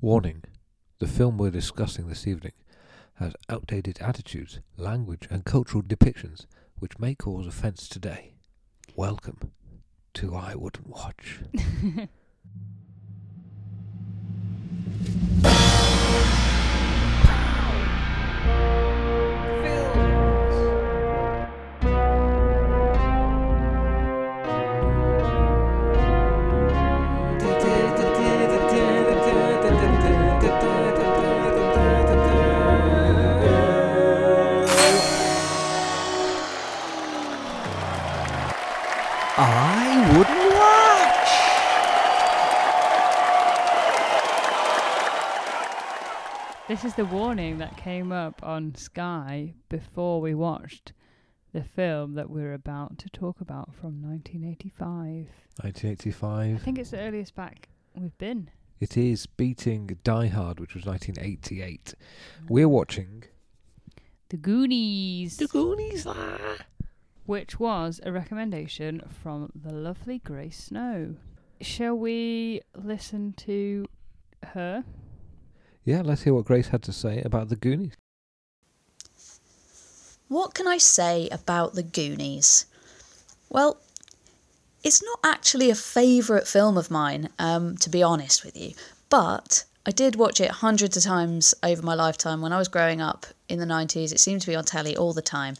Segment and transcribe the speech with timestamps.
[0.00, 0.44] Warning
[1.00, 2.52] the film we're discussing this evening
[3.14, 6.46] has outdated attitudes, language, and cultural depictions
[6.78, 8.34] which may cause offence today.
[8.94, 9.50] Welcome
[10.14, 11.40] to I Wouldn't Watch.
[46.78, 50.92] This is the warning that came up on Sky before we watched
[51.52, 55.26] the film that we're about to talk about from 1985.
[55.60, 56.54] 1985.
[56.54, 58.50] I think it's the earliest back we've been.
[58.78, 61.94] It is beating Die Hard, which was 1988.
[62.44, 62.48] Mm.
[62.48, 63.24] We're watching
[64.28, 66.06] The Goonies, The Goonies.
[66.06, 66.38] lah.
[67.26, 71.16] which was a recommendation from the lovely Grace Snow.
[71.60, 73.86] Shall we listen to
[74.52, 74.84] her?
[75.88, 77.94] Yeah, let's hear what Grace had to say about the Goonies.
[80.28, 82.66] What can I say about The Goonies?
[83.48, 83.78] Well,
[84.84, 88.74] it's not actually a favourite film of mine, um, to be honest with you,
[89.08, 92.42] but I did watch it hundreds of times over my lifetime.
[92.42, 95.14] When I was growing up in the 90s, it seemed to be on telly all
[95.14, 95.54] the time,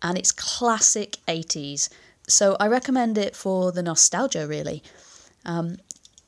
[0.00, 1.88] and it's classic 80s.
[2.28, 4.80] So I recommend it for the nostalgia, really.
[5.44, 5.78] Um,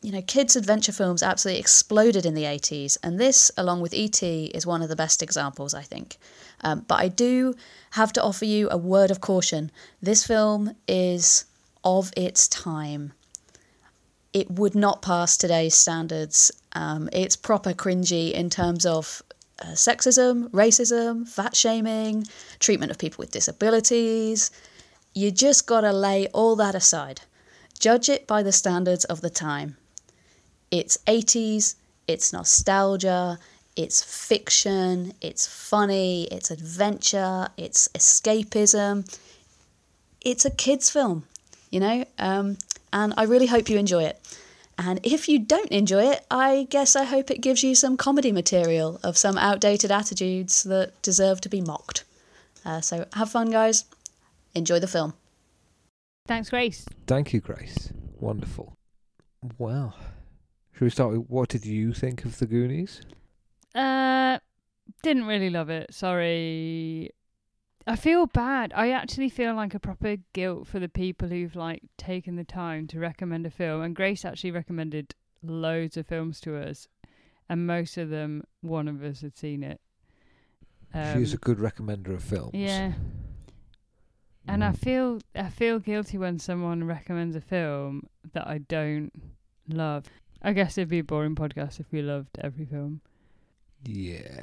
[0.05, 4.51] you know, kids' adventure films absolutely exploded in the 80s, and this, along with E.T.,
[4.55, 6.19] is one of the best examples, I think.
[6.61, 7.55] Um, but I do
[7.93, 9.71] have to offer you a word of caution.
[10.03, 11.47] This film is
[11.85, 13.15] of its time.
[14.35, 16.53] It would not pass today's standards.
[16.75, 19.23] Um, it's proper cringy in terms of
[19.63, 22.27] uh, sexism, racism, fat shaming,
[22.59, 24.51] treatment of people with disabilities.
[25.15, 27.23] You just gotta lay all that aside.
[27.79, 29.79] Judge it by the standards of the time.
[30.75, 31.77] It's 80s,
[32.09, 33.39] it's nostalgia,
[33.77, 39.07] it's fiction, it's funny, it's adventure, it's escapism.
[40.21, 41.27] It's a kids' film,
[41.71, 42.59] you know, um,
[42.93, 44.21] and I really hope you enjoy it.
[44.77, 48.33] And if you don't enjoy it, I guess I hope it gives you some comedy
[48.33, 52.03] material of some outdated attitudes that deserve to be mocked.
[52.65, 53.85] Uh, so have fun, guys.
[54.57, 55.15] Enjoy the film.
[56.27, 56.85] Thanks, Grace.
[57.07, 57.93] Thank you, Grace.
[58.19, 58.73] Wonderful.
[59.57, 59.95] Well,
[60.75, 63.01] should we start with what did you think of the Goonies?
[63.75, 64.39] Uh,
[65.03, 65.93] didn't really love it.
[65.95, 67.11] Sorry.
[67.87, 68.73] I feel bad.
[68.75, 72.87] I actually feel like a proper guilt for the people who've like taken the time
[72.89, 73.83] to recommend a film.
[73.83, 76.89] And Grace actually recommended loads of films to us,
[77.49, 79.81] and most of them, one of us had seen it.
[80.93, 82.53] She's a Um, good recommender of films.
[82.55, 82.95] Yeah.
[84.47, 84.79] And I Mm.
[84.79, 89.11] feel I feel guilty when someone recommends a film that I don't
[89.69, 90.07] love.
[90.45, 93.01] I guess it'd be a boring podcast if we loved every film.
[93.85, 94.43] Yeah.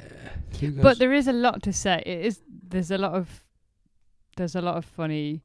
[0.60, 2.02] But there is a lot to say.
[2.04, 3.44] It is there's a lot of
[4.36, 5.42] there's a lot of funny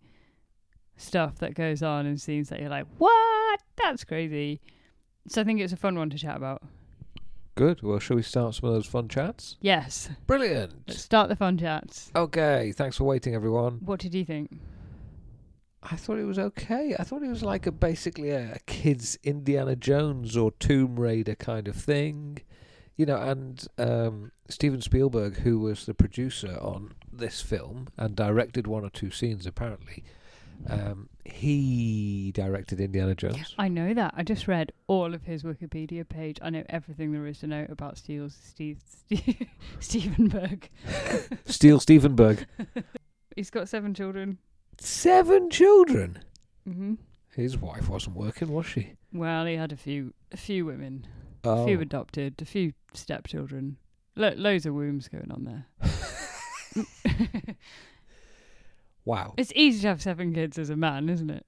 [0.95, 3.61] stuff that goes on and scenes that you're like, What?
[3.77, 4.59] That's crazy.
[5.27, 6.63] So I think it's a fun one to chat about.
[7.55, 7.81] Good.
[7.81, 9.57] Well, shall we start some of those fun chats?
[9.61, 10.09] Yes.
[10.25, 10.73] Brilliant.
[10.87, 12.11] Let's start the fun chats.
[12.15, 12.71] Okay.
[12.75, 13.79] Thanks for waiting, everyone.
[13.83, 14.59] What did you think?
[15.89, 16.95] I thought it was okay.
[16.99, 21.35] I thought it was like a basically a, a kids Indiana Jones or Tomb Raider
[21.35, 22.39] kind of thing,
[22.97, 23.17] you know.
[23.17, 28.89] And um, Steven Spielberg, who was the producer on this film and directed one or
[28.89, 30.03] two scenes, apparently,
[30.69, 33.55] um, he directed Indiana Jones.
[33.57, 34.13] I know that.
[34.17, 36.37] I just read all of his Wikipedia page.
[36.41, 38.79] I know everything there is to know about Steve, Steve
[39.79, 40.63] Stevenberg.
[41.45, 42.45] Steel Stevenberg,
[43.37, 44.39] He's got seven children.
[44.79, 46.19] Seven children.
[46.65, 46.95] hmm
[47.35, 48.93] His wife wasn't working, was she?
[49.13, 51.07] Well, he had a few, a few women,
[51.43, 53.77] a Oh, few adopted, a few stepchildren,
[54.15, 55.65] Lo- loads of wombs going on there.
[59.05, 59.33] wow.
[59.37, 61.45] it's easy to have seven kids as a man, isn't it?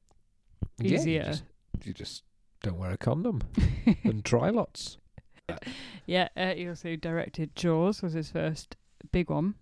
[0.78, 1.24] Yeah, you Easier.
[1.24, 1.44] just,
[1.84, 2.24] you just
[2.64, 3.42] don't wear a condom
[4.04, 4.98] and try lots.
[6.06, 6.30] yeah.
[6.38, 8.02] Uh, he also directed Jaws.
[8.02, 8.76] Was his first
[9.12, 9.56] big one.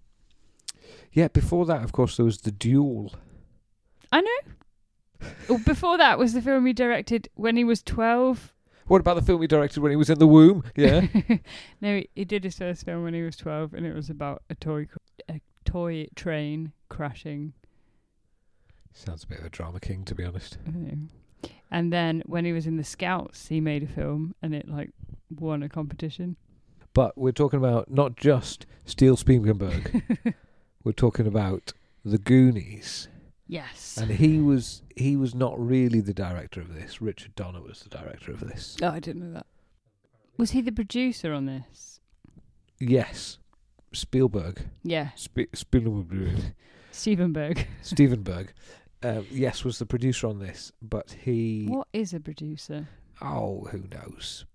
[1.11, 3.13] Yeah, before that, of course, there was the duel.
[4.17, 5.27] I know.
[5.47, 8.51] Oh, Before that was the film he directed when he was twelve.
[8.87, 10.63] What about the film he directed when he was in the womb?
[10.75, 11.05] Yeah.
[11.81, 14.41] no, he, he did his first film when he was twelve, and it was about
[14.49, 14.97] a toy, cr-
[15.29, 17.53] a toy train crashing.
[18.91, 20.57] Sounds a bit of a drama king, to be honest.
[21.69, 24.89] And then when he was in the Scouts, he made a film, and it like
[25.29, 26.37] won a competition.
[26.95, 30.33] But we're talking about not just Steel Spiegelberg.
[30.83, 31.73] we're talking about
[32.03, 33.09] the Goonies,
[33.47, 33.97] yes.
[33.97, 37.01] and he was he was not really the director of this.
[37.01, 38.77] Richard Donner was the director of this.
[38.81, 39.45] Oh, I didn't know that.
[40.37, 41.99] Was he the producer on this?
[42.79, 43.39] Yes,
[43.91, 45.09] Spielberg, Yeah.
[45.17, 46.53] Sp- Spielberg,
[46.91, 47.67] Stephen Berg.
[47.81, 48.53] Steven Berg.
[49.03, 52.87] Um, yes, was the producer on this, but he What is a producer?
[53.21, 54.45] oh who knows?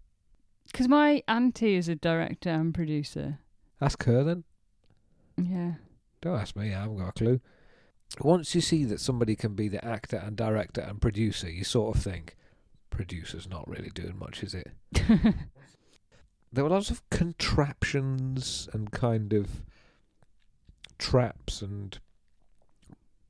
[0.70, 3.38] Because my auntie is a director and producer.
[3.80, 4.44] Ask her then.
[5.36, 5.72] Yeah.
[6.20, 6.72] Don't ask me.
[6.72, 7.40] I haven't got a clue.
[8.20, 11.96] Once you see that somebody can be the actor and director and producer, you sort
[11.96, 12.36] of think,
[12.90, 14.70] producer's not really doing much, is it?
[16.52, 19.62] There were lots of contraptions and kind of
[20.98, 21.98] traps and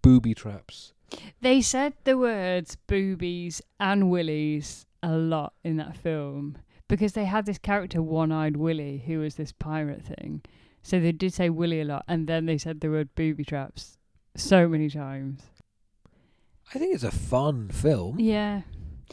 [0.02, 0.92] booby traps.
[1.40, 6.58] they said the words boobies and willies a lot in that film
[6.88, 10.42] because they had this character, One Eyed Willie, who was this pirate thing.
[10.82, 13.98] So they did say Willie a lot, and then they said the word booby traps
[14.34, 15.42] so many times.
[16.74, 18.18] I think it's a fun film.
[18.18, 18.62] Yeah.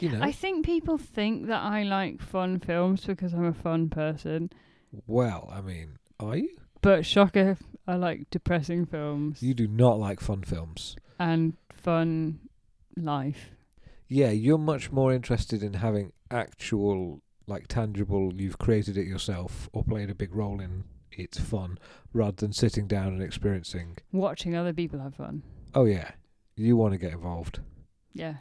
[0.00, 3.90] You know, I think people think that I like fun films because I'm a fun
[3.90, 4.50] person.
[5.06, 6.56] well, I mean, are you?
[6.80, 10.96] But shocker, I like depressing films You do not like fun films.
[11.18, 12.38] and fun
[12.96, 13.50] life.
[14.08, 19.84] Yeah, you're much more interested in having actual, like tangible, you've created it yourself or
[19.84, 21.78] played a big role in it's fun,
[22.12, 23.98] rather than sitting down and experiencing.
[24.12, 25.42] Watching other people have fun.
[25.74, 26.12] Oh yeah,
[26.56, 27.60] you want to get involved.
[28.12, 28.36] Yeah.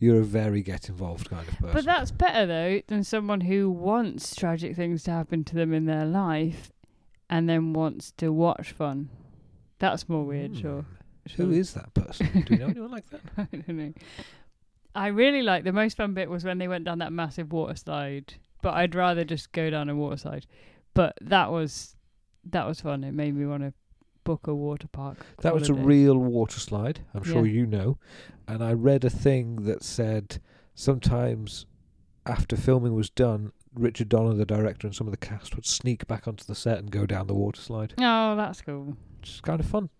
[0.00, 1.72] You're a very get involved kind of person.
[1.72, 5.86] But that's better though than someone who wants tragic things to happen to them in
[5.86, 6.70] their life
[7.30, 9.08] and then wants to watch fun.
[9.78, 10.82] That's more weird, sure.
[10.82, 11.42] Hmm.
[11.42, 12.44] Who is that person?
[12.46, 13.20] Do you know anyone like that?
[13.38, 13.92] I don't know.
[14.94, 17.74] I really like the most fun bit was when they went down that massive water
[17.74, 18.34] slide.
[18.62, 20.46] But I'd rather just go down a water slide.
[20.92, 21.96] But that was
[22.50, 23.04] that was fun.
[23.04, 23.72] It made me want to
[24.24, 25.18] book a water park.
[25.42, 27.00] That was a real water slide.
[27.14, 27.52] I'm sure Yeah.
[27.52, 27.98] you know.
[28.48, 30.40] And I read a thing that said
[30.74, 31.66] sometimes
[32.26, 36.06] after filming was done, Richard Donner, the director, and some of the cast would sneak
[36.06, 37.94] back onto the set and go down the water slide.
[37.98, 38.96] Oh, that's cool.
[39.22, 39.90] It's kind of fun.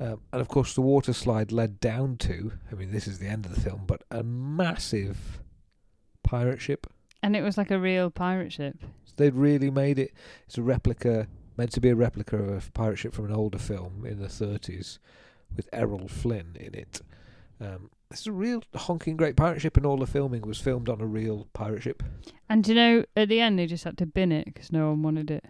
[0.00, 3.26] Um, and of course, the water slide led down to, I mean, this is the
[3.26, 5.42] end of the film, but a massive
[6.22, 6.86] pirate ship.
[7.22, 8.76] And it was like a real pirate ship.
[9.16, 10.12] They'd really made it.
[10.46, 11.26] It's a replica,
[11.58, 14.28] meant to be a replica of a pirate ship from an older film in the
[14.28, 14.98] 30s
[15.54, 17.02] with Errol Flynn in it.
[17.60, 21.00] Um, it's a real honking great pirate ship, and all the filming was filmed on
[21.00, 22.02] a real pirate ship.
[22.48, 25.02] And you know, at the end they just had to bin it because no one
[25.02, 25.44] wanted it.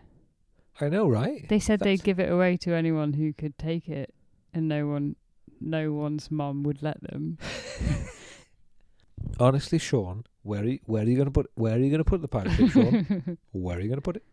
[0.80, 1.46] I know, right?
[1.48, 4.14] They said That's- they'd give it away to anyone who could take it,
[4.54, 5.14] and no one,
[5.60, 7.38] no one's mum would let them.
[9.40, 11.98] Honestly, Sean, where are you, where are you going to put where are you going
[11.98, 13.38] to put the pirate ship, Sean?
[13.52, 14.24] Where are you going to put it?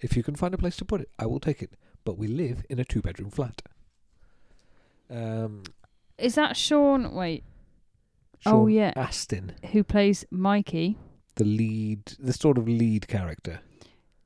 [0.00, 1.72] If you can find a place to put it, I will take it.
[2.04, 3.62] But we live in a two-bedroom flat.
[5.10, 5.62] Um,
[6.18, 7.14] Is that Sean?
[7.14, 7.44] Wait,
[8.40, 8.92] Sean Oh, yeah.
[8.96, 10.98] Astin, who plays Mikey?
[11.36, 13.60] the lead, the sort of lead character,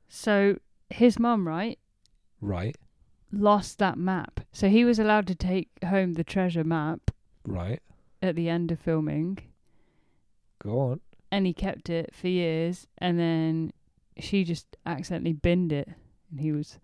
[0.08, 0.58] So
[0.90, 1.78] his mum, right,
[2.40, 2.76] right?
[3.32, 4.40] lost that map.
[4.52, 7.10] So he was allowed to take home the treasure map
[7.46, 7.80] Right.
[8.20, 9.38] at the end of filming,
[10.58, 11.00] Go on.
[11.32, 12.86] and he kept it for years.
[12.98, 13.72] And then
[14.20, 15.88] she just accidentally binned it,
[16.30, 16.78] and he was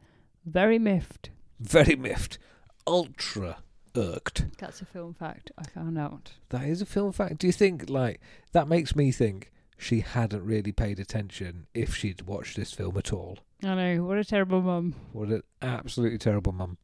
[0.44, 1.30] very miffed.
[1.61, 2.38] Very miffed.
[2.87, 3.59] Ultra
[3.94, 4.47] irked.
[4.59, 6.32] That's a film fact I found out.
[6.50, 7.38] That is a film fact.
[7.38, 8.20] Do you think, like,
[8.52, 13.12] that makes me think she hadn't really paid attention if she'd watched this film at
[13.12, 13.38] all?
[13.62, 14.94] I know what a terrible mum.
[15.12, 16.76] What an absolutely terrible mum.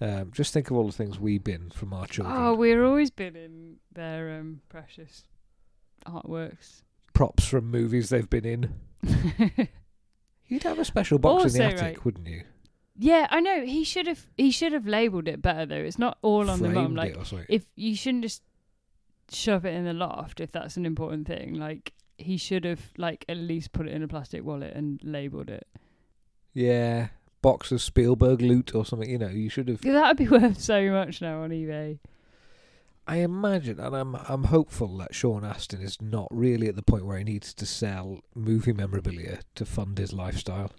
[0.00, 2.36] Um, just think of all the things we've been from our children.
[2.36, 5.24] Oh, we're always been in their um, precious
[6.06, 6.82] artworks.
[7.14, 8.74] Props from movies they've been in.
[10.48, 12.04] You'd have a special box in the attic, right.
[12.04, 12.42] wouldn't you?
[12.98, 13.64] yeah, I know.
[13.64, 14.26] He should have.
[14.36, 15.76] He should have labelled it better though.
[15.76, 16.84] It's not all on the mum.
[16.84, 17.46] Framed Like it or something.
[17.48, 18.42] if you shouldn't just
[19.30, 21.54] shove it in the loft if that's an important thing.
[21.54, 25.48] Like he should have like at least put it in a plastic wallet and labelled
[25.50, 25.66] it.
[26.52, 27.08] yeah,
[27.40, 29.08] box of Spielberg loot or something.
[29.08, 29.80] You know, you should have.
[29.80, 31.98] That would be worth so much now on eBay.
[33.06, 37.04] I imagine, and I'm I'm hopeful that Sean Astin is not really at the point
[37.04, 40.70] where he needs to sell movie memorabilia to fund his lifestyle.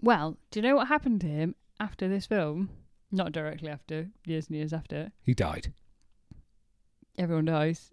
[0.00, 2.70] Well, do you know what happened to him after this film?
[3.10, 5.12] Not directly after, years and years after.
[5.22, 5.72] He died.
[7.18, 7.92] Everyone dies.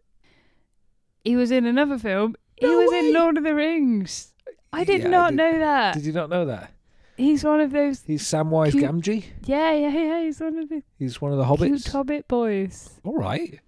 [1.24, 2.36] He was in another film.
[2.62, 3.00] No he was way!
[3.10, 4.34] in Lord of the Rings.
[4.72, 5.93] I did Yeah, not did- know that.
[5.96, 6.72] Did you not know that?
[7.17, 8.01] He's one of those.
[8.03, 9.25] He's Samwise Cute- Gamgee.
[9.46, 10.22] Yeah, yeah, yeah.
[10.24, 11.91] He's one of the He's one of the cute hobbits.
[11.91, 12.98] hobbit boys.
[13.03, 13.60] All right.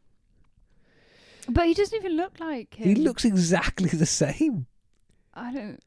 [1.50, 2.88] But he doesn't even look like him.
[2.88, 4.68] He looks exactly the same.
[5.34, 5.80] I don't.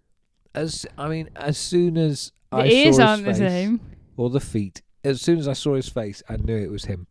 [0.54, 3.80] as I mean, as soon as The I ears saw his aren't the face, same.
[4.16, 7.06] or the feet, as soon as I saw his face, I knew it was him.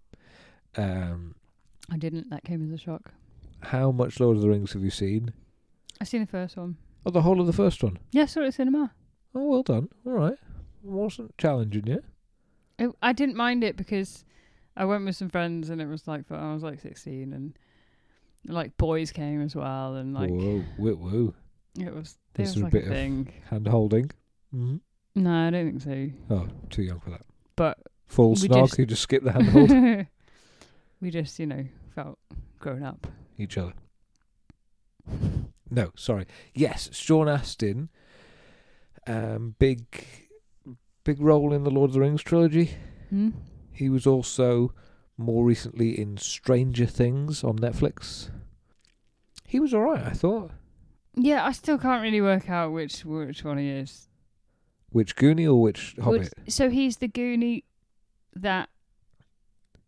[0.76, 1.36] Um,
[1.92, 2.30] I didn't.
[2.30, 3.12] That came as a shock.
[3.62, 5.34] how much Lord of the Rings have you seen?
[6.02, 6.78] I've seen the first one.
[7.06, 8.00] Oh, the whole of the first one.
[8.12, 8.92] Yeah, I saw it at cinema.
[9.36, 9.90] Oh, well done.
[10.06, 10.38] All right,
[10.82, 12.02] wasn't challenging you.
[12.80, 14.26] It, I didn't mind it because
[14.76, 17.58] I went with some friends and it was like I was like sixteen and
[18.48, 21.34] like boys came as well and like whoa, woo, woo.
[21.80, 23.34] it was it This was is a bit a of- thing.
[23.50, 24.12] hand holding.
[24.54, 24.78] Mm-hmm.
[25.16, 25.82] No, I don't think
[26.30, 26.36] so.
[26.36, 27.22] Oh, too young for that.
[27.56, 28.68] But Full We snog.
[28.68, 29.72] just- You just skip the hand hold
[31.02, 32.18] we just you know felt
[32.60, 33.08] grown up.
[33.38, 33.74] each other.
[35.70, 36.26] No, sorry.
[36.54, 37.90] Yes, Sean Astin.
[39.08, 40.06] Um, big,
[41.04, 42.72] big role in the Lord of the Rings trilogy.
[43.10, 43.32] Hmm?
[43.72, 44.74] He was also
[45.24, 48.30] more recently in Stranger Things on Netflix.
[49.48, 50.52] He was all right, I thought.
[51.16, 54.08] Yeah, I still can't really work out which which one he is.
[54.90, 56.34] Which Goonie or which Hobbit?
[56.48, 57.64] so he's the Goonie
[58.36, 58.70] that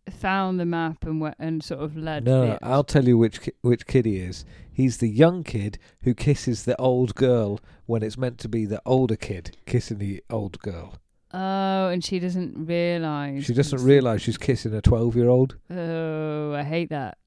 [0.10, 2.25] found the map and went and sort of led.
[2.25, 4.46] No, I'll tell you which ki- which kid he is.
[4.72, 8.82] He's the young kid who kisses the old girl when it's meant to be the
[8.86, 10.96] older kid kissing the old girl.
[11.38, 13.44] Oh, and she doesn't realise.
[13.44, 15.58] She doesn't realise she's kissing a twelve-year-old.
[15.70, 17.18] Oh, I hate that.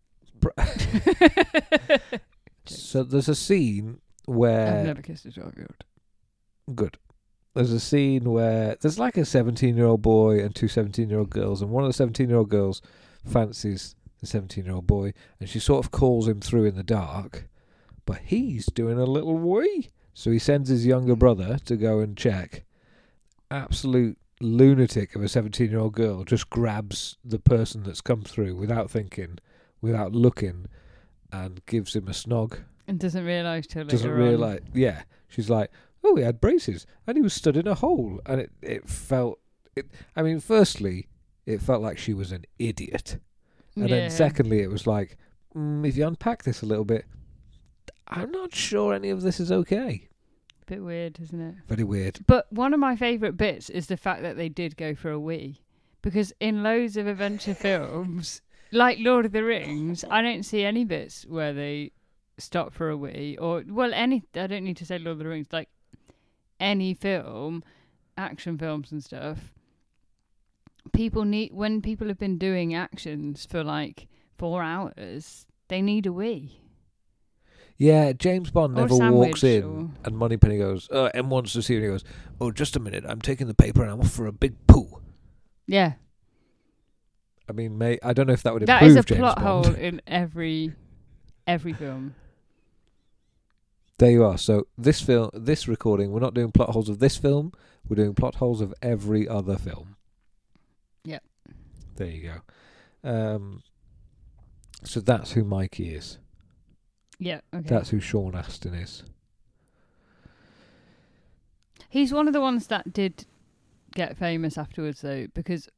[2.67, 4.79] So there's a scene where.
[4.81, 5.85] I've never kissed a twelve-year-old.
[6.77, 6.99] good.
[7.55, 11.19] There's a scene where there's like a 17 year old boy and two 17 year
[11.19, 12.83] old girls, and one of the 17 year old girls
[13.25, 16.83] fancies the 17 year old boy, and she sort of calls him through in the
[16.85, 17.49] dark,
[18.05, 19.89] but he's doing a little wee.
[20.15, 22.65] So he sends his younger brother to go and check.
[23.51, 28.55] Absolute lunatic of a 17 year old girl just grabs the person that's come through
[28.55, 29.39] without thinking,
[29.81, 30.67] without looking,
[31.33, 34.61] and gives him a snog And doesn't realise till later doesn't realise.
[34.75, 35.71] Yeah, she's like,
[36.05, 39.39] oh, he had braces and he was stood in a hole, and it it felt.
[39.77, 39.87] It.
[40.17, 41.09] I mean, firstly,
[41.47, 43.19] it felt like she was an idiot,
[43.77, 43.97] and yeah.
[43.97, 45.17] then secondly, it was like,
[45.55, 47.05] mm, if you unpack this a little bit,
[48.07, 50.09] I'm not sure any of this is okay.
[50.69, 51.55] Bit weird, isn't it?
[51.67, 52.21] Very weird.
[52.27, 55.19] But one of my favourite bits is the fact that they did go for a
[55.19, 55.63] wee.
[56.03, 60.85] Because in loads of adventure films, like Lord of the Rings, I don't see any
[60.85, 61.93] bits where they
[62.37, 63.39] stop for a wee.
[63.41, 65.71] Or, well, any, I don't need to say Lord of the Rings, like
[66.61, 67.65] any film,
[68.19, 69.55] action films and stuff,
[70.93, 74.07] people need, when people have been doing actions for like
[74.37, 76.61] four hours, they need a wee.
[77.79, 81.63] Yeah, James Bond Or never walks in, or- and Moneypenny goes, "Oh, M wants to
[81.63, 82.05] see," you," and he goes,
[82.41, 85.01] "Oh, just a minute, I'm taking the paper and I'm off for a big poo."
[85.67, 85.93] Yeah.
[87.49, 89.37] I mean, may I don't know if that would That improve is a James plot
[89.37, 89.67] Bond.
[89.67, 90.75] hole in every
[91.47, 92.15] every film.
[93.99, 94.39] There you are.
[94.39, 97.53] So this film, this recording, we're not doing plot holes of this film.
[97.89, 99.97] We're doing plot holes of every other film.
[101.05, 101.23] Yep.
[101.97, 102.31] There you
[103.03, 103.09] go.
[103.11, 103.63] Um,
[104.85, 106.19] so that's who Mikey is.
[107.19, 107.69] Yeah, okay.
[107.69, 109.03] That's who Sean Astin is.
[111.89, 113.25] He's one of the ones that did
[113.95, 115.69] get famous afterwards, though, because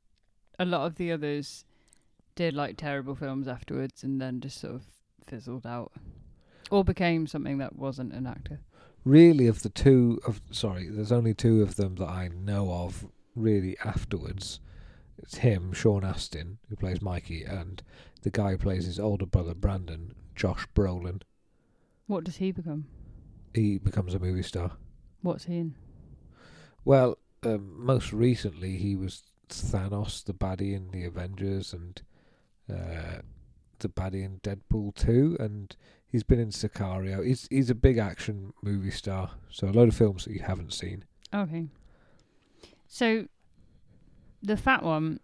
[0.58, 1.64] a lot of the others
[2.34, 4.82] did like terrible films afterwards and then just sort of
[5.26, 5.92] fizzled out
[6.70, 8.60] or became something that wasn't an actor.
[9.04, 13.06] Really, of the two of sorry, there's only two of them that I know of.
[13.34, 14.60] Really, afterwards,
[15.16, 17.82] it's him, Sean Astin, who plays Mikey, and
[18.22, 21.22] the guy who plays his older brother Brandon, Josh Brolin.
[22.10, 22.86] What does he become?
[23.54, 24.72] He becomes a movie star.
[25.22, 25.76] What's he in?
[26.84, 32.02] Well, um, most recently he was Thanos, the baddie in the Avengers, and
[32.68, 33.20] uh,
[33.78, 35.76] the baddie in Deadpool two, and
[36.08, 37.24] he's been in Sicario.
[37.24, 40.72] He's he's a big action movie star, so a load of films that you haven't
[40.72, 41.04] seen.
[41.32, 41.68] Okay.
[42.88, 43.26] So
[44.42, 45.20] the fat one,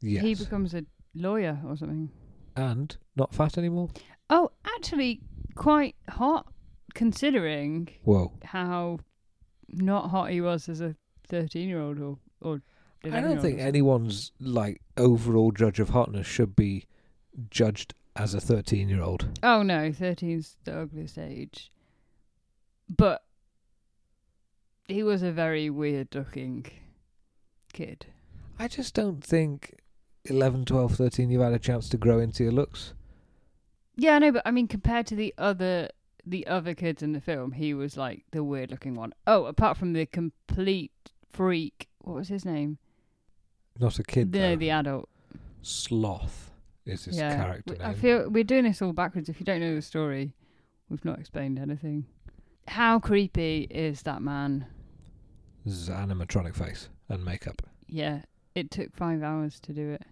[0.00, 2.08] Yes, he becomes a lawyer or something.
[2.56, 3.90] and not fat anymore.
[4.30, 5.20] Oh, actually,
[5.54, 6.46] quite hot
[6.94, 8.32] considering Whoa!
[8.44, 8.98] how
[9.68, 10.96] not hot he was as a
[11.28, 12.62] thirteen-year-old or or.
[13.04, 16.84] I don't think anyone's like overall judge of hotness should be
[17.50, 19.38] judged as a thirteen-year-old.
[19.42, 21.72] Oh no, 13's the ugliest age.
[22.94, 23.24] But
[24.86, 26.66] he was a very weird looking
[27.72, 28.06] kid.
[28.58, 29.76] I just don't think
[30.26, 32.92] 11, 12, 13 you've had a chance to grow into your looks.
[34.00, 35.90] Yeah, I know, but I mean compared to the other
[36.24, 39.12] the other kids in the film, he was like the weird looking one.
[39.26, 40.92] Oh, apart from the complete
[41.30, 42.78] freak, what was his name?
[43.78, 44.32] Not a kid.
[44.32, 44.56] no, though.
[44.56, 45.08] the adult.
[45.60, 46.50] Sloth
[46.86, 47.36] is his yeah.
[47.36, 47.88] character We- name.
[47.88, 49.28] I feel we're doing this all backwards.
[49.28, 50.32] If you don't know the story,
[50.88, 52.06] we've not explained anything.
[52.68, 54.64] How creepy is that man?
[55.66, 57.60] This is animatronic face and makeup.
[57.86, 58.22] Yeah,
[58.54, 60.02] it took five hours to do it.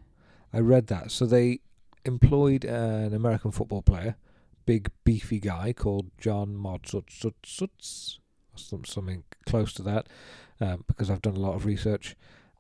[0.53, 1.11] I read that.
[1.11, 1.61] So they
[2.09, 4.17] employed an American football player,
[4.67, 7.25] big beefy guy called John Modsuts,
[8.73, 10.09] or something close to that,
[10.61, 12.17] um, because I've done a lot of research,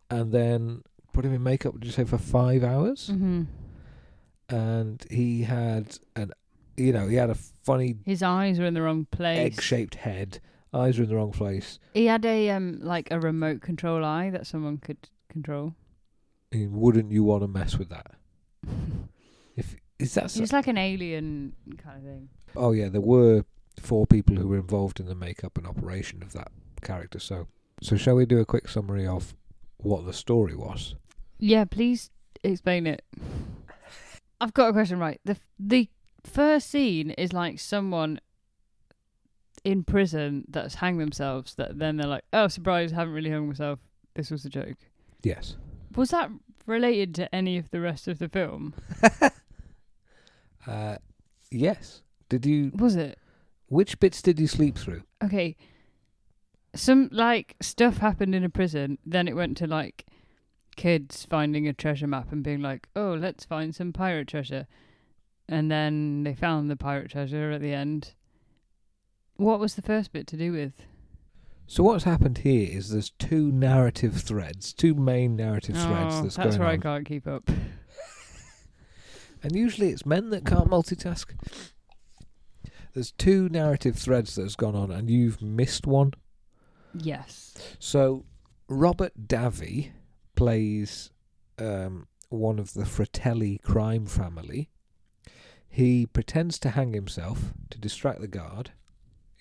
[0.08, 1.74] and then put him in makeup.
[1.74, 3.08] Did you say for five hours?
[3.08, 3.42] hmm
[4.48, 6.32] And he had an,
[6.76, 9.38] you know, he had a funny His eyes were in the wrong place.
[9.38, 10.40] egg-shaped head.
[10.72, 11.78] Eyes were in the wrong place.
[11.94, 15.74] He had a um like a remote control eye that someone could control.
[16.52, 18.12] Mean, wouldn't you want to mess with that?
[19.98, 22.28] If is that so, He's like an alien kind of thing.
[22.56, 23.44] Oh yeah, there were
[23.80, 26.50] four people who were involved in the makeup and operation of that
[26.82, 27.18] character.
[27.18, 27.48] So,
[27.82, 29.34] so shall we do a quick summary of
[29.78, 30.94] what the story was?
[31.38, 32.10] Yeah, please
[32.42, 33.02] explain it.
[34.40, 34.98] I've got a question.
[34.98, 35.88] Right, the the
[36.24, 38.20] first scene is like someone
[39.64, 41.54] in prison that's hanged themselves.
[41.56, 42.92] That then they're like, "Oh, surprise!
[42.92, 43.80] Haven't really hung myself.
[44.14, 44.78] This was a joke."
[45.22, 45.56] Yes.
[45.96, 46.30] Was that
[46.66, 48.74] related to any of the rest of the film?
[50.68, 50.96] Uh,
[51.50, 52.02] yes.
[52.28, 52.70] Did you?
[52.74, 53.18] Was it?
[53.68, 55.02] Which bits did you sleep through?
[55.22, 55.56] Okay.
[56.74, 60.06] Some like stuff happened in a prison, then it went to like
[60.76, 64.66] kids finding a treasure map and being like, "Oh, let's find some pirate treasure."
[65.48, 68.14] And then they found the pirate treasure at the end.
[69.36, 70.74] What was the first bit to do with?
[71.66, 76.36] So what's happened here is there's two narrative threads, two main narrative threads oh, that's,
[76.36, 77.50] that's where I can't keep up.
[79.42, 81.26] And usually it's men that can't multitask.
[82.94, 86.14] There's two narrative threads that's gone on, and you've missed one.
[86.94, 87.54] Yes.
[87.78, 88.24] So
[88.68, 89.90] Robert Davi
[90.34, 91.10] plays
[91.58, 94.70] um, one of the Fratelli crime family.
[95.68, 98.72] He pretends to hang himself to distract the guard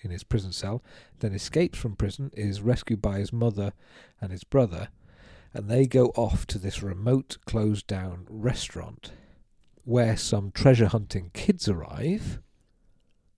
[0.02, 0.82] in his prison cell,
[1.18, 3.72] then escapes from prison, is rescued by his mother
[4.20, 4.88] and his brother,
[5.52, 9.12] and they go off to this remote closed down restaurant
[9.88, 12.40] where some treasure hunting kids arrive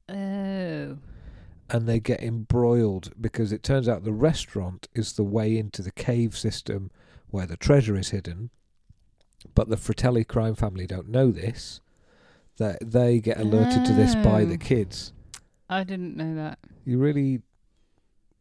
[0.09, 0.99] Oh.
[1.73, 5.93] and they get embroiled because it turns out the restaurant is the way into the
[5.93, 6.91] cave system
[7.29, 8.51] where the treasure is hidden.
[9.55, 11.81] But the Fratelli crime family don't know this.
[12.57, 14.59] That they get alerted to this by the Oh.
[14.59, 15.13] kids.
[15.69, 16.59] I didn't know that.
[16.85, 17.43] You really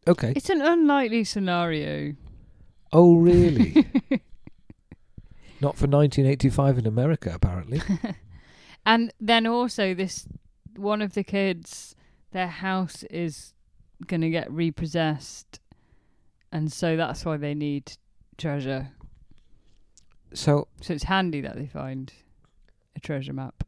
[0.07, 0.33] okay?
[0.35, 2.15] It's an unlikely scenario.
[2.91, 3.85] Oh, really?
[5.61, 7.81] Not for 1985 in America, apparently.
[8.85, 10.27] and then also this
[10.75, 11.95] one of the kids
[12.31, 13.53] their house is
[14.07, 15.59] going to get repossessed
[16.51, 17.93] and so that's why they need
[18.37, 18.89] treasure
[20.33, 22.13] So so it's handy that they find
[22.95, 23.63] a treasure map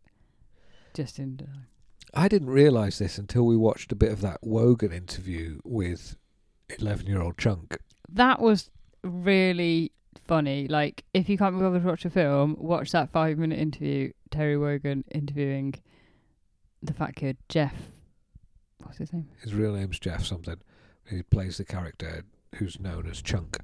[0.93, 1.67] just in time
[2.13, 6.17] I didn't realise this until we watched a bit of that Wogan interview with
[6.79, 7.77] 11 year old Chunk.
[8.09, 8.69] that was
[9.03, 9.91] really
[10.25, 13.57] funny like if you can't be bothered to watch a film watch that five minute
[13.59, 15.73] interview terry wogan interviewing
[16.83, 17.73] the fat kid jeff
[18.83, 20.57] what's his name His real name's Jeff something.
[21.09, 22.23] He plays the character
[22.55, 23.57] who's known as Chunk.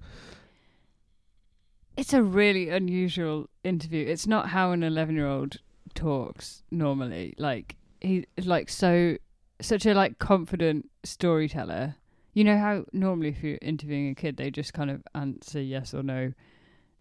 [1.96, 4.06] It's a really unusual interview.
[4.06, 5.58] It's not how an 11 year old
[5.96, 7.34] talks normally.
[7.38, 9.18] Like, he's like so,
[9.62, 11.96] such a like confident storyteller.
[12.38, 15.96] You know how normally if you're interviewing a kid, they just kind of answer yes
[15.96, 16.34] or no.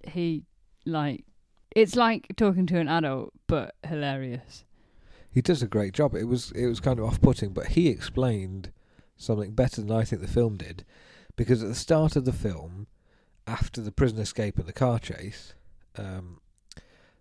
[0.02, 0.44] He,
[0.86, 1.26] like,
[1.74, 4.64] it's like talking to an adult, but hilarious.
[5.30, 6.14] He does a great job.
[6.14, 8.72] It was it was kind of off putting, but he explained
[9.18, 10.86] something better than I think the film did.
[11.36, 12.86] Because at the start of the film,
[13.46, 15.52] after the prison escape and the car chase,
[15.98, 16.40] um,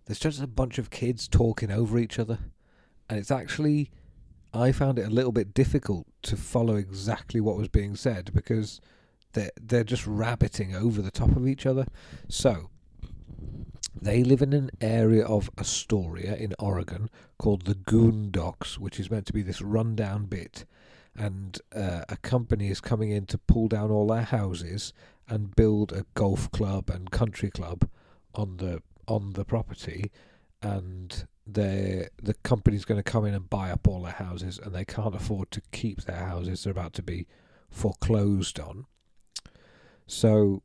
[0.06, 2.38] there's just a bunch of kids talking over each other.
[3.10, 3.90] And it's actually
[4.56, 8.80] I found it a little bit difficult to follow exactly what was being said because
[9.32, 11.86] they're they're just rabbiting over the top of each other.
[12.28, 12.70] So
[14.00, 19.26] they live in an area of Astoria in Oregon called the Goondocks, which is meant
[19.26, 20.64] to be this rundown bit.
[21.14, 24.92] And uh, a company is coming in to pull down all their houses
[25.28, 27.88] and build a golf club and country club
[28.34, 30.10] on the on the property.
[30.62, 34.74] And they the company's going to come in and buy up all their houses, and
[34.74, 36.64] they can't afford to keep their houses.
[36.64, 37.26] They're about to be
[37.70, 38.86] foreclosed on.
[40.06, 40.62] So,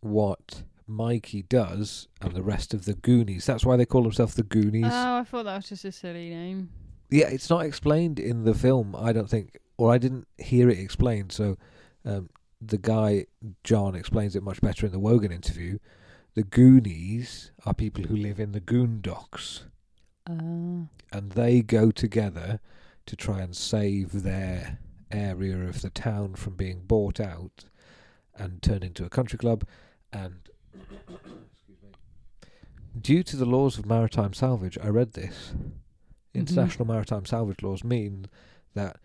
[0.00, 3.46] what Mikey does and the rest of the Goonies.
[3.46, 4.86] That's why they call themselves the Goonies.
[4.86, 6.70] Oh, I thought that was just a silly name.
[7.10, 10.78] yeah, it's not explained in the film, I don't think, or I didn't hear it
[10.78, 11.32] explained.
[11.32, 11.56] So
[12.04, 12.28] um,
[12.60, 13.26] the guy,
[13.64, 15.78] John, explains it much better in the Wogan interview.
[16.34, 19.62] The Goonies are people who live in the Goondocks,
[20.26, 22.60] Uh, and they go together
[23.06, 24.78] to try and save their
[25.10, 27.64] area of the town from being bought out
[28.36, 29.66] and turned into a country club.
[30.12, 30.48] And
[33.00, 35.52] due to the laws of maritime salvage, I read this.
[36.32, 38.26] International maritime salvage laws mean
[38.74, 38.98] that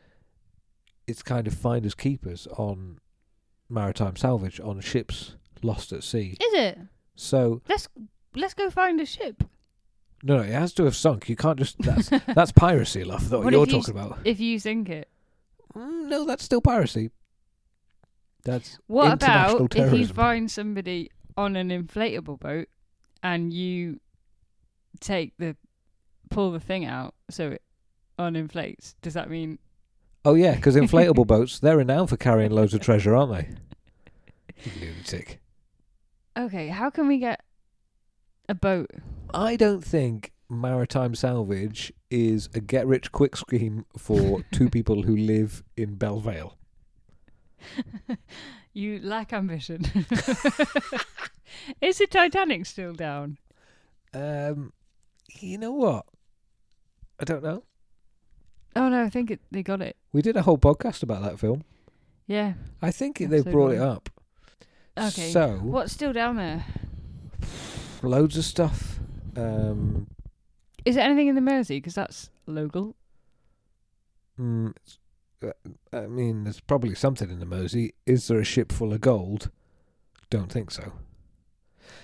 [1.07, 2.99] it's kind of finders keepers on
[3.67, 6.37] maritime salvage on ships lost at sea.
[6.39, 6.77] Is it?
[7.15, 7.87] So Let's
[8.35, 9.43] let's go find a ship.
[10.23, 11.29] no, no, it has to have sunk.
[11.29, 13.29] You can't just that's that's piracy, love.
[13.29, 14.19] That what you're if you talking about.
[14.25, 15.09] If you sink it.
[15.75, 17.11] Mm, no, that's still piracy.
[18.43, 22.67] That's What about if you find somebody on an inflatable boat
[23.23, 23.99] and you
[24.99, 25.55] take the
[26.29, 27.61] pull the thing out so it
[28.19, 28.95] uninflates?
[29.01, 29.57] Does that mean
[30.23, 33.49] Oh yeah, because inflatable boats they're renowned for carrying loads of treasure, aren't they?
[34.79, 35.39] Lunatic.
[36.37, 36.67] Okay?
[36.67, 37.41] How can we get
[38.47, 38.91] a boat?
[39.33, 45.15] I don't think maritime salvage is a get rich quick scheme for two people who
[45.15, 46.53] live in Belvale.
[48.73, 49.83] you lack ambition.
[51.81, 53.37] Is the Titanic still down?
[54.13, 54.73] Um,
[55.39, 56.05] you know what?
[57.19, 57.63] I don't know.
[58.75, 59.95] Oh no, I think it, they got it.
[60.11, 61.63] We did a whole podcast about that film.
[62.27, 62.53] Yeah.
[62.81, 64.09] I think That's they've brought it up.
[64.97, 65.31] Okay.
[65.31, 66.65] So What's still down there?
[68.01, 68.99] loads of stuff.
[69.35, 70.07] Um,
[70.85, 71.77] Is there anything in the Mersey?
[71.77, 72.95] Because that's local.
[74.39, 74.73] mm,
[75.43, 75.51] uh,
[75.91, 77.93] I mean, there's probably something in the Mersey.
[78.05, 79.49] Is there a ship full of gold?
[80.29, 80.93] Don't think so.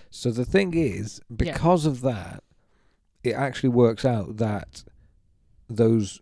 [0.09, 1.35] So the thing is, Yeah.
[1.53, 2.43] because of that,
[3.23, 4.83] it actually works out that
[5.69, 6.19] those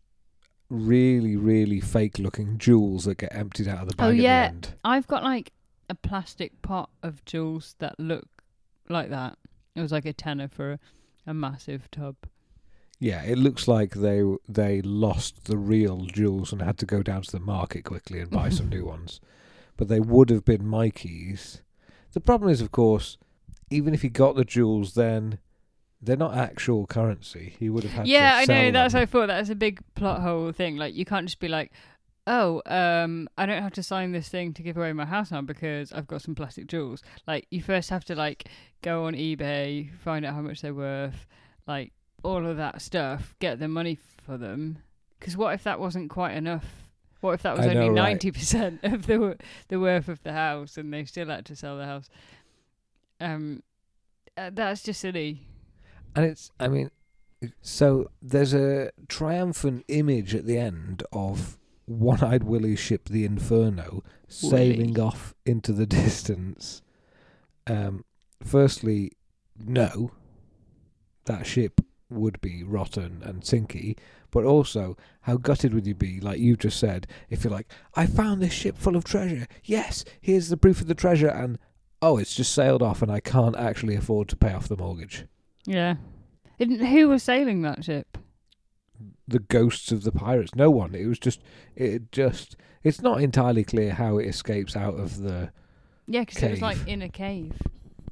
[0.69, 4.47] really, really fake-looking jewels that get emptied out of the bag Oh, at yeah.
[4.49, 4.73] the end.
[4.83, 5.51] I've got like
[5.89, 8.27] a plastic pot of jewels that look
[8.87, 9.37] like that.
[9.75, 10.79] It was like a tenner for a,
[11.27, 12.15] a massive tub.
[12.99, 17.21] Yeah, it looks like they they lost the real jewels and had to go down
[17.21, 19.21] to the market quickly and buy some new ones.
[19.77, 21.61] But they would have been Mikey's.
[22.11, 23.17] The problem is, of course,
[23.69, 25.39] even if he got the jewels, then
[26.01, 27.55] they're not actual currency.
[27.57, 28.71] He would have had to yeah, I know.
[28.71, 29.03] That's them.
[29.03, 30.75] I thought that's a big plot hole thing.
[30.75, 31.71] Like you can't just be like,
[32.29, 35.41] oh, um, I don't have to sign this thing to give away my house now
[35.41, 37.01] because I've got some plastic jewels.
[37.27, 38.47] Like you first have to like
[38.83, 41.25] go on eBay, find out how much they're worth,
[41.67, 41.91] like
[42.23, 44.77] all of that stuff, get the money for them.
[45.19, 46.65] Because what if that wasn't quite enough?
[47.21, 49.35] What if that was I only ninety percent of the
[49.67, 52.09] the worth of the house, and they still had to sell the house?
[53.19, 53.63] Um,
[54.37, 55.41] uh, that's just silly.
[56.15, 56.91] And it's, I mean,
[57.61, 61.58] so there's a triumphant image at the end of
[61.89, 65.01] One Eyed Willie's ship, the Inferno, sailing Willie.
[65.01, 66.83] off into the distance.
[67.65, 68.05] Um,
[68.43, 69.13] firstly,
[69.57, 70.11] no,
[71.25, 73.97] that ship would be rotten and sinky.
[74.29, 78.05] But also, how gutted would you be, like you just said, if you're like, I
[78.05, 79.47] found this ship full of treasure.
[79.63, 81.57] Yes, here's the proof of the treasure, and
[82.03, 85.25] oh, it's just sailed off, and I can't actually afford to pay off the mortgage.
[85.65, 85.95] Yeah.
[86.59, 88.19] Didn't, who was sailing that ship?
[89.27, 90.55] The ghosts of the pirates.
[90.55, 90.95] No one.
[90.95, 91.41] It was just.
[91.75, 92.55] It just.
[92.83, 95.51] It's not entirely clear how it escapes out of the.
[96.07, 97.53] Yeah, because it was like in a cave.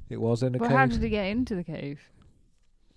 [0.08, 0.78] It was in a Well, cave.
[0.78, 2.00] how did it get into the cave?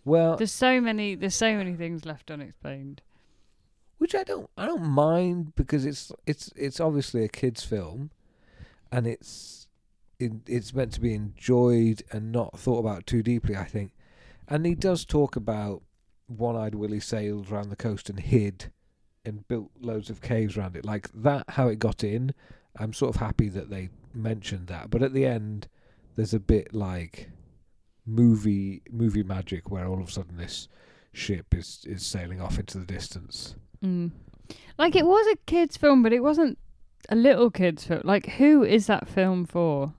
[0.06, 1.16] well, There's so many.
[1.16, 3.02] There's so many things left unexplained.
[3.98, 4.50] which I don't.
[4.58, 8.12] I don't mind because it's it's it's obviously a kids' film,
[8.92, 9.68] and it's
[10.20, 13.56] it, it's meant to be enjoyed and not thought about too deeply.
[13.56, 13.92] I think,
[14.48, 15.82] and he does talk about
[16.38, 18.72] one-eyed Willie sailed around the coast and hid,
[19.26, 20.86] and built loads of caves around it.
[20.86, 22.34] Like that, how it got in.
[22.78, 25.67] I'm sort of happy that they mentioned that, but at the end,
[26.15, 27.30] there's a bit like
[28.06, 30.67] movie movie magic where all of a sudden this
[31.13, 33.56] ship is is sailing off into the distance.
[33.84, 34.12] Mm.
[34.78, 36.58] Like it was a kids' film, but it wasn't
[37.10, 38.02] a little kids' film.
[38.04, 39.94] Like who is that film for?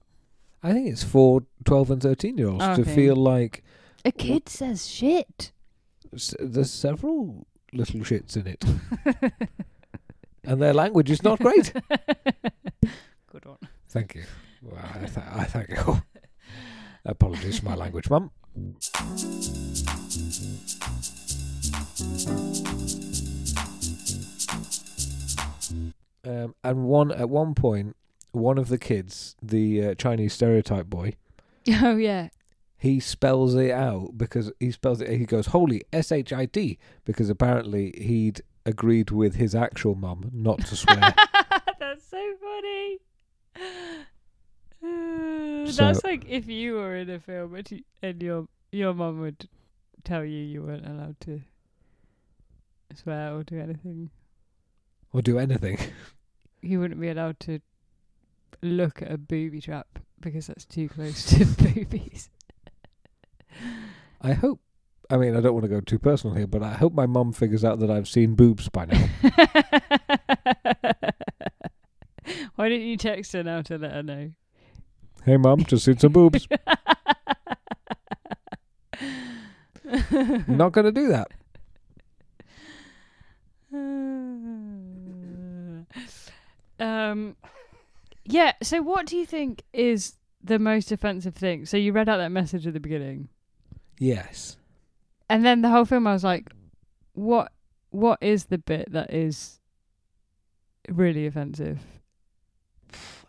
[0.63, 3.65] I think it's for 12 and 13 year olds to feel like
[4.05, 5.53] A kid says shit.
[6.39, 8.65] There's several little shits in it,
[10.45, 11.73] and their language is not great.
[13.31, 13.59] Good one.
[13.89, 14.25] Thank you.
[14.63, 16.03] Well, I, th- I thank you.
[17.05, 18.31] Apologies for my language, Mum.
[26.25, 27.97] Um, and one at one point,
[28.33, 31.15] one of the kids, the uh, Chinese stereotype boy,
[31.69, 32.29] Oh yeah.
[32.83, 35.09] He spells it out because he spells it.
[35.11, 40.31] He goes, "Holy S H I D," because apparently he'd agreed with his actual mum
[40.33, 40.99] not to swear.
[41.79, 42.99] That's so funny.
[44.83, 48.93] Uh, So- That's like if you were in a film and, you, and your your
[48.95, 49.49] mum would
[50.03, 51.41] tell you you weren't allowed to
[52.97, 54.11] swear or do anything
[55.13, 55.79] or do anything.
[56.65, 57.59] You wouldn't be allowed to
[58.63, 62.31] look at a booby trap because that's too close to boobies.
[64.21, 64.61] I hope.
[65.11, 67.33] I mean, I don't want to go too personal here, but I hope my mum
[67.33, 69.09] figures out that I've seen boobs by now.
[72.57, 74.31] Why didn't you text her now to let her know?
[75.25, 76.49] hey, mum, just seen some boobs.
[80.47, 81.29] Not going to do that.
[86.81, 87.37] um,
[88.25, 88.53] yeah.
[88.63, 91.67] So, what do you think is the most offensive thing?
[91.67, 93.29] So, you read out that message at the beginning,
[93.99, 94.57] Yes.
[95.29, 96.51] and then the whole film, I was like,
[97.15, 97.53] "What?
[97.91, 99.61] What is the bit that is
[100.89, 101.81] really offensive?"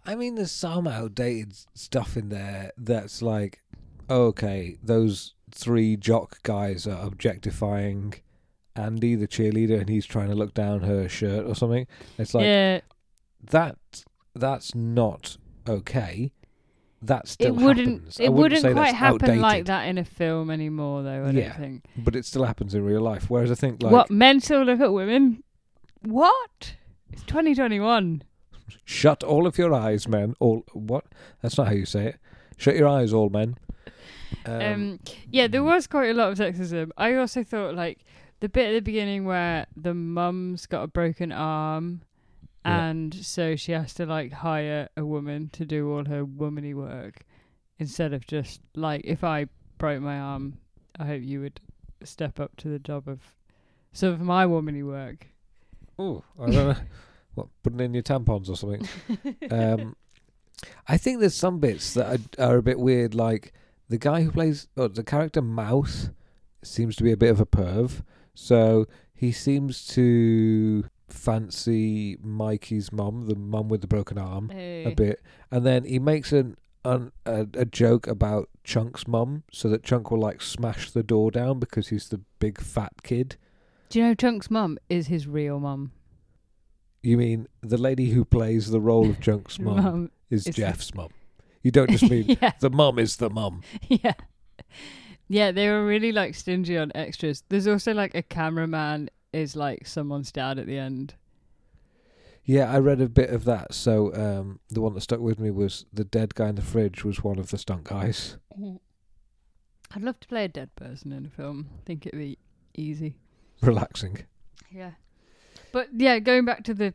[0.06, 3.62] I mean, there's some outdated stuff in there that's like,
[4.10, 8.15] oh, okay, those three jock guys are objectifying
[8.76, 11.88] Andy, the cheerleader, and he's trying to look down her shirt or something.
[12.17, 12.82] It's like yeah,
[13.52, 13.78] that.
[14.36, 15.38] That's not
[15.69, 16.32] okay.
[17.05, 17.87] That still it wouldn't.
[17.99, 18.19] happens.
[18.19, 21.25] I It wouldn't wouldn't say quite happen like that in a film anymore, though.
[21.25, 21.49] I Yeah.
[21.49, 21.85] don't think.
[21.97, 23.29] but it still happens in real life.
[23.29, 25.43] Whereas I think like, what men still look at women?
[26.01, 26.75] What?
[27.11, 28.23] It's 2021.
[28.85, 30.33] shut all of your eyes, men.
[30.39, 31.05] All what?
[31.41, 32.15] That's not how you say it.
[32.57, 33.55] Shut your eyes, all men.
[34.45, 36.89] Um, Um, yeah, there was quite a lot of sexism.
[36.97, 37.99] I also thought like
[38.39, 42.01] the bit at the beginning where the mum's got a broken arm,
[42.65, 42.86] Yeah.
[42.86, 47.26] and so she has to like hire a woman to do all her womanly work
[47.80, 49.47] instead of just like if I
[49.78, 50.58] broke my arm,
[50.97, 51.60] I hope you would
[52.04, 53.19] step up to the job of
[53.91, 55.28] some of my womanly work.
[55.99, 56.76] Oh, I don't know.
[57.36, 58.88] What, putting in your tampons or something?
[59.49, 59.95] um,
[60.88, 63.15] I think there's some bits that are, are a bit weird.
[63.15, 63.54] Like
[63.89, 66.12] the guy who plays oh, the character Mouse
[66.63, 68.04] seems to be a bit of a perv.
[68.36, 75.21] So he seems to fancy Mikey's mum, the mum with the broken arm, a bit,
[75.52, 80.12] and then he makes an, an a, a joke about Chunk's mum, so that Chunk
[80.12, 83.38] will like smash the door down because he's the big fat kid.
[83.89, 85.91] Do you know Chunk's mum is his real mum?
[87.02, 91.10] You mean the lady who plays the role of Chunk's mum is is- Jeff's mum?
[91.62, 92.52] You don't just mean yeah.
[92.60, 93.62] the mum is the mum.
[93.88, 94.13] yeah.
[95.30, 97.43] Yeah, they were really like stingy on extras.
[97.47, 101.15] There's also like a cameraman is like someone's dad at the end.
[102.45, 103.73] Yeah, I read a bit of that.
[103.73, 107.03] So um, the one that stuck with me was the dead guy in the fridge
[107.05, 108.37] was one of the stunt guys.
[109.95, 111.69] I'd love to play a dead person in a film.
[111.77, 112.37] I think it'd be
[112.75, 113.15] easy.
[113.61, 114.25] Relaxing.
[114.71, 114.91] Yeah.
[115.71, 116.93] But yeah, going back to the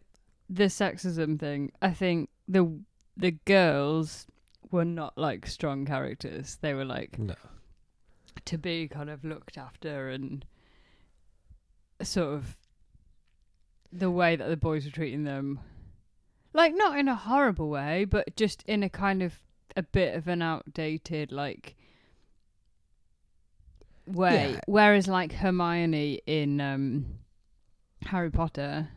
[0.50, 2.80] the sexism thing, I think the
[3.16, 4.26] the girls
[4.70, 6.58] were not like strong characters.
[6.60, 7.34] They were like No.
[8.44, 10.44] to be kind of looked after and
[12.02, 12.56] sort of
[13.92, 15.58] the way that the boys were treating them
[16.52, 19.40] like not in a horrible way but just in a kind of
[19.76, 21.74] a bit of an outdated like
[24.06, 24.60] way Yeah.
[24.66, 27.06] whereas like Hermione in um
[28.06, 28.88] Harry Potter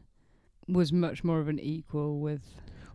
[0.67, 2.41] was much more of an equal with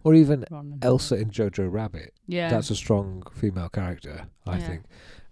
[0.05, 0.45] Or even
[0.83, 2.15] Elsa in Jojo Rabbit.
[2.27, 4.67] yeah That's a strong female character, I Yeah.
[4.67, 4.83] think.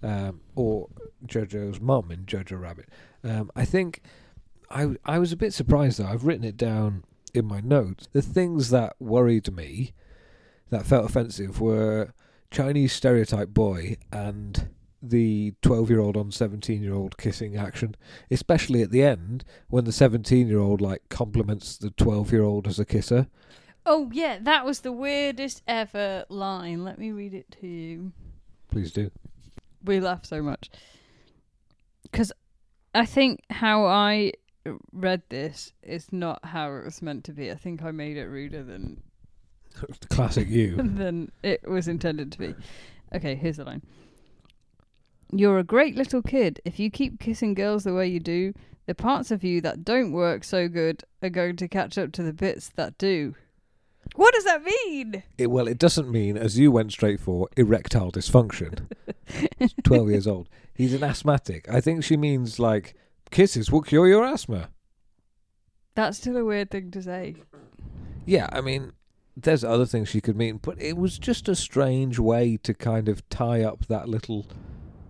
[0.02, 0.88] Um, or
[1.26, 2.88] Jojo's mum in Jojo Rabbit.
[3.22, 4.02] Um, I think
[4.70, 6.06] I I was a bit surprised though.
[6.06, 8.08] I've written it down in my notes.
[8.12, 9.92] The things that worried me,
[10.70, 12.12] that felt offensive, were
[12.50, 14.68] Chinese stereotype boy and
[15.02, 17.94] the 12 year old on 17 year old kissing action,
[18.30, 22.66] especially at the end when the 17 year old like compliments the 12 year old
[22.66, 23.26] as a kisser.
[23.84, 28.12] oh yeah that was the weirdest ever line let me read it to you
[28.70, 29.10] Please do.
[29.84, 30.70] we laugh so much
[32.04, 32.32] because
[32.94, 34.32] I think how I
[34.92, 37.50] read this is not how it was meant to be.
[37.50, 39.02] I think I made it ruder than
[40.10, 40.76] Classic you.
[40.76, 42.54] than it was intended to be.
[43.14, 43.82] Okay, here's the line.
[45.32, 46.60] You're a great little kid.
[46.64, 48.54] If you keep kissing girls the way you do,
[48.86, 52.22] the parts of you that don't work so good are going to catch up to
[52.22, 53.34] the bits that do.
[54.16, 55.22] What does that mean?
[55.38, 58.86] It, well, it doesn't mean, as you went straight for, erectile dysfunction.
[59.84, 60.48] 12 years old.
[60.74, 61.68] He's an asthmatic.
[61.68, 62.94] I think she means like
[63.34, 64.70] kisses will cure your asthma.
[65.94, 67.34] That's still a weird thing to say.
[68.24, 68.92] Yeah, I mean,
[69.36, 73.08] there's other things she could mean, but it was just a strange way to kind
[73.08, 74.46] of tie up that little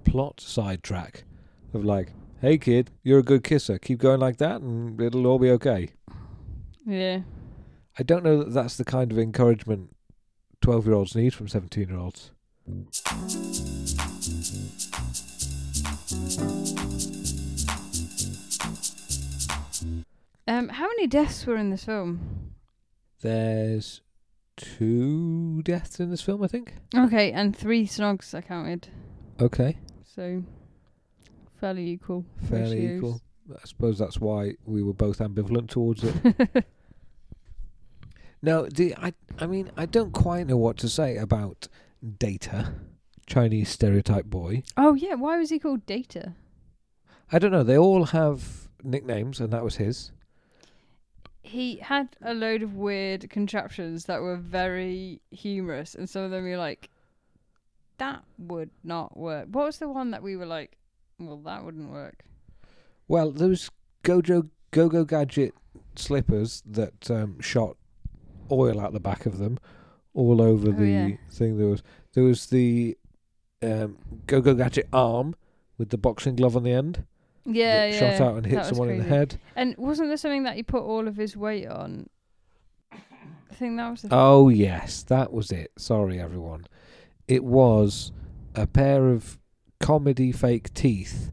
[0.05, 1.25] plot sidetrack
[1.73, 3.79] of like, hey kid, you're a good kisser.
[3.79, 5.91] Keep going like that and it'll all be okay.
[6.87, 7.21] Yeah.
[7.99, 9.95] I don't know that that's the kind of encouragement
[10.63, 12.31] 12 year olds need from 17 year olds.
[20.47, 22.53] Um, how many deaths were in this film?
[23.23, 24.03] There's
[24.57, 26.75] two deaths in this film, I think.
[26.95, 28.89] Okay, and three snogs I counted.
[29.41, 30.45] Okay, So
[31.61, 32.25] fairly equal.
[32.49, 32.97] fairly ratios.
[32.99, 33.21] equal.
[33.51, 36.67] I suppose that's why we were both ambivalent towards it.
[38.43, 41.67] No, the I I mean I don't quite know what to say about
[42.19, 42.75] Data,
[43.27, 44.65] Chinese stereotype boy.
[44.77, 46.35] oh yeah, why was he called Data?
[47.33, 47.63] I don't know.
[47.63, 50.13] They all have nicknames, and that was his.
[51.45, 56.47] He had a load of weird contraptions that were very humorous, and some of them
[56.47, 56.89] you're like,
[57.99, 59.47] that would not work.
[59.51, 60.77] What was the one that we were like,
[61.19, 62.25] well, that wouldn't work?
[63.09, 63.71] Well, those
[64.03, 65.55] Gojo Go Go Gadget
[65.97, 67.77] slippers that um, shot
[68.51, 69.59] oil out the back of them,
[70.15, 71.09] all over Oh, the yeah.
[71.31, 71.59] thing.
[71.59, 71.83] There was
[72.15, 72.97] there was the
[73.63, 75.37] um, Go Go Gadget arm
[75.77, 77.05] with the boxing glove on the end
[77.47, 77.99] Yeah, yeah.
[78.17, 79.39] shot out and hit someone in the head.
[79.55, 82.09] And wasn't there something that he put all of his weight on?
[82.93, 85.73] I think that was the Oh yes, that was it.
[85.79, 86.67] Sorry, everyone.
[87.29, 88.13] It was
[88.55, 89.39] a pair of
[89.81, 91.31] comedy fake teeth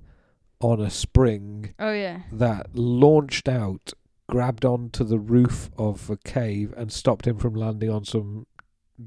[0.59, 2.21] on a spring Oh yeah.
[2.31, 3.93] that launched out,
[4.29, 8.45] grabbed onto the roof of a cave, and stopped him from landing on some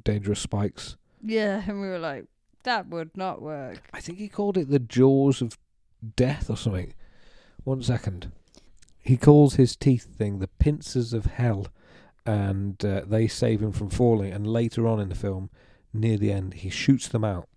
[0.03, 0.97] dangerous spikes.
[1.23, 2.25] Yeah, and we were like,
[2.64, 3.81] that would not work.
[3.93, 5.57] I think he called it the jaws of
[6.17, 6.95] death or something.
[7.64, 8.31] One second.
[9.01, 11.67] He calls his teeth thing the pincers of hell,
[12.25, 14.33] and uh, they save him from falling.
[14.33, 15.51] And later on in the film,
[15.93, 17.49] near the end, he shoots them out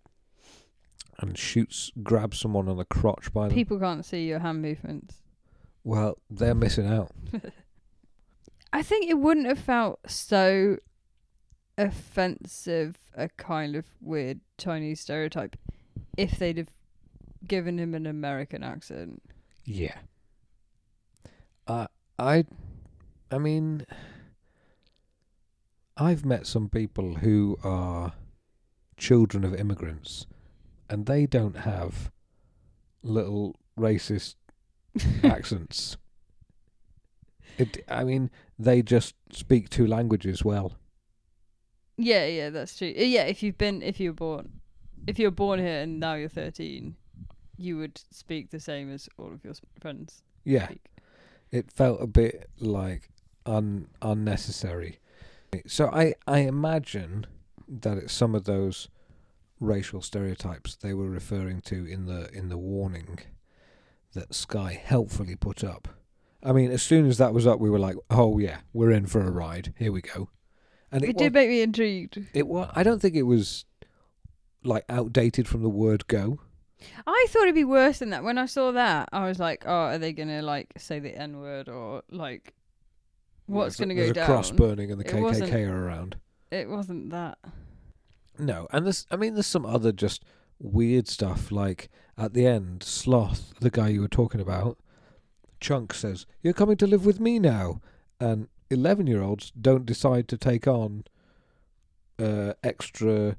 [1.19, 3.55] and shoots, grabs someone on the crotch by them.
[3.55, 5.15] People can't see your hand movements.
[5.83, 7.12] well, they're missing out.
[8.73, 10.77] I think it wouldn't have felt so
[11.77, 15.55] offensive, a kind of weird Chinese stereotype,
[16.17, 16.69] if they'd have
[17.47, 19.21] given him an American accent.
[19.65, 19.95] Yeah.
[21.67, 22.45] Uh, I,
[23.31, 23.86] I mean,
[25.97, 28.13] I've met some people who are
[28.97, 30.25] children of immigrants,
[30.89, 32.12] and they don't have
[33.03, 34.36] little racist
[35.23, 35.97] accents.
[37.57, 38.29] It, I mean,
[38.60, 40.73] they just speak two languages well.
[41.97, 42.93] Yeah, yeah, that's true.
[42.95, 44.62] Uh, Yeah, if you've been, if you were born,
[45.07, 46.95] if you were born here and now you're 13,
[47.57, 50.85] you would speak the same as all of your friends Yeah, speak.
[51.51, 53.09] it felt a bit like
[53.45, 54.99] un unnecessary.
[55.65, 57.25] So I I imagine
[57.67, 58.89] that it's some of those
[59.59, 63.19] racial stereotypes they were referring to in the in the warning
[64.13, 65.87] that Sky helpfully put up.
[66.43, 69.05] I mean, as soon as that was up, we were like, "Oh yeah, we're in
[69.07, 69.73] for a ride.
[69.77, 70.29] Here we go."
[70.91, 72.25] And It, it, did was, make me intrigued.
[72.33, 72.69] it was.
[72.75, 73.65] I don't think it was
[74.63, 76.39] like outdated from the word go.
[77.05, 78.23] I thought it'd be worse than that.
[78.23, 81.39] When I saw that, I was like, "Oh, are they gonna like say the N
[81.39, 82.53] word or like
[83.47, 86.17] what's There's gonna go there's down?" a cross burning and the It KKK are around.
[86.51, 87.37] It wasn't that.
[88.39, 90.23] No, and there's, I mean, there's some other just
[90.59, 91.51] weird stuff.
[91.51, 94.77] Like at the end, Sloth, the guy you were talking about,
[95.59, 97.81] Chunk says, "You're coming to live with me now,"
[98.19, 101.05] and eleven-year-olds don't decide to take on
[102.19, 103.37] uh, extra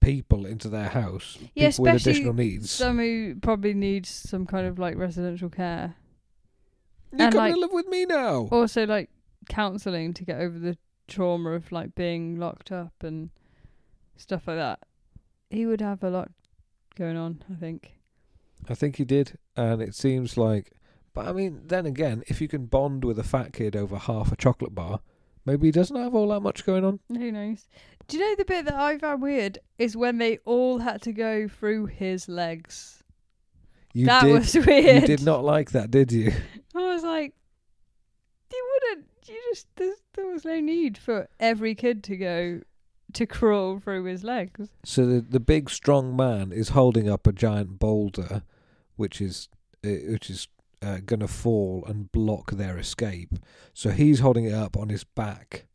[0.00, 1.38] people into their house.
[1.54, 2.70] Yeah, people with additional needs.
[2.70, 5.96] Some who probably needs some kind of like residential care.
[7.12, 8.48] You're and, coming like- to live with me now.
[8.50, 9.10] Also, like
[9.48, 10.76] counselling to get over the
[11.08, 13.30] trauma of like being locked up and
[14.16, 14.80] stuff like that.
[15.50, 16.30] He would have a lot
[16.96, 17.98] going on, I think.
[18.68, 20.72] I think he did, and it seems like.
[21.12, 24.32] But I mean, then again, if you can bond with a fat kid over half
[24.32, 25.00] a chocolate bar,
[25.46, 27.00] maybe he doesn't have all that much going on.
[27.08, 27.66] Who knows?
[28.06, 31.12] Do you know the bit that I found weird is when they all had to
[31.12, 33.02] go through his legs.
[33.92, 34.32] You that did.
[34.32, 35.02] was weird.
[35.02, 36.32] You did not like that, did you?
[36.74, 37.34] I was like,
[38.52, 39.06] you wouldn't.
[39.26, 42.60] You just there was no need for every kid to go
[43.14, 44.68] to crawl through his legs.
[44.84, 48.42] So the the big strong man is holding up a giant boulder,
[48.96, 49.48] which is
[49.84, 50.48] uh, which is
[50.84, 53.38] uh, gonna fall and block their escape.
[53.72, 55.66] So he's holding it up on his back,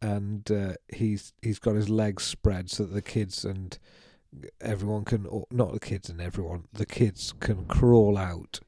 [0.00, 3.78] and uh, he's he's got his legs spread so that the kids and
[4.60, 8.60] everyone can or not the kids and everyone the kids can crawl out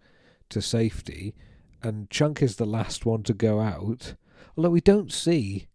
[0.49, 1.35] to safety
[1.83, 4.15] and chunk is the last one to go out
[4.57, 5.69] although we don't see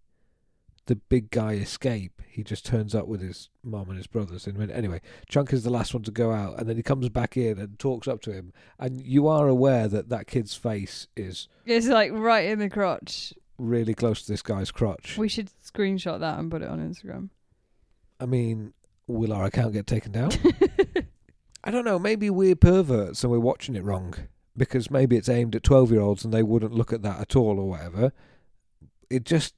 [0.87, 4.55] the big guy escape he just turns up with his mom and his brothers in
[4.55, 7.09] a minute anyway chunk is the last one to go out and then he comes
[7.09, 11.07] back in and talks up to him and you are aware that that kid's face
[11.15, 13.33] is It's like right in the crotch.
[13.57, 17.29] really close to this guy's crotch We should screenshot that and put it on Instagram.
[18.19, 18.73] i mean
[19.07, 20.31] will our account get taken down
[21.67, 21.97] I don't know.
[21.97, 24.13] Maybe we're perverts and we're watching it wrong
[24.55, 27.67] because maybe it's aimed at twelve-year-olds and they wouldn't look at that at all or
[27.67, 28.11] whatever.
[29.09, 29.55] it just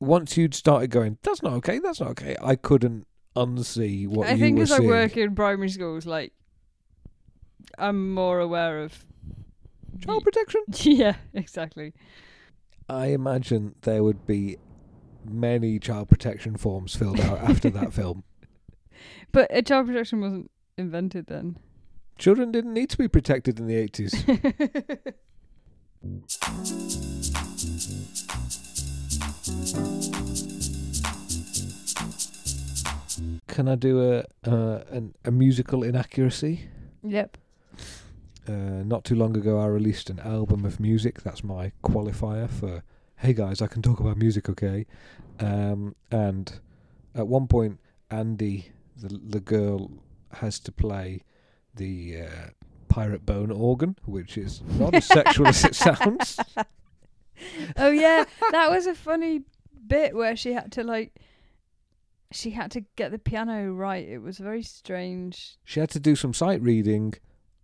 [0.00, 2.36] once you'd started going, that's not okay, that's not okay.
[2.42, 4.88] I couldn't unsee what I you think were as I seeing.
[4.88, 6.32] work in primary schools, like
[7.78, 9.04] I'm more aware of
[10.00, 10.62] Child protection.
[10.82, 11.92] yeah, exactly.
[12.88, 14.58] I imagine there would be
[15.24, 18.24] many child protection forms filled out after that film.
[19.32, 21.56] But uh, child protection wasn't invented then.
[22.18, 24.24] Children didn't need to be protected in the eighties.
[33.54, 36.68] Can I do a uh, an, a musical inaccuracy?
[37.04, 37.38] yep.
[38.48, 41.22] Uh, not too long ago, I released an album of music.
[41.22, 42.82] That's my qualifier for,
[43.18, 44.86] hey guys, I can talk about music, okay?
[45.38, 46.58] Um, and
[47.14, 47.78] at one point,
[48.10, 49.92] Andy, the the girl,
[50.32, 51.22] has to play
[51.76, 52.48] the uh,
[52.88, 56.40] pirate bone organ, which is not as sexual as it sounds.
[57.76, 59.42] Oh yeah, that was a funny
[59.86, 61.20] bit where she had to like
[62.34, 64.06] she had to get the piano right.
[64.06, 65.56] It was very strange.
[65.64, 67.14] She had to do some sight reading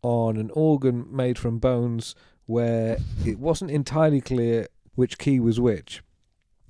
[0.03, 2.15] on an organ made from bones
[2.47, 6.03] where it wasn't entirely clear which key was which.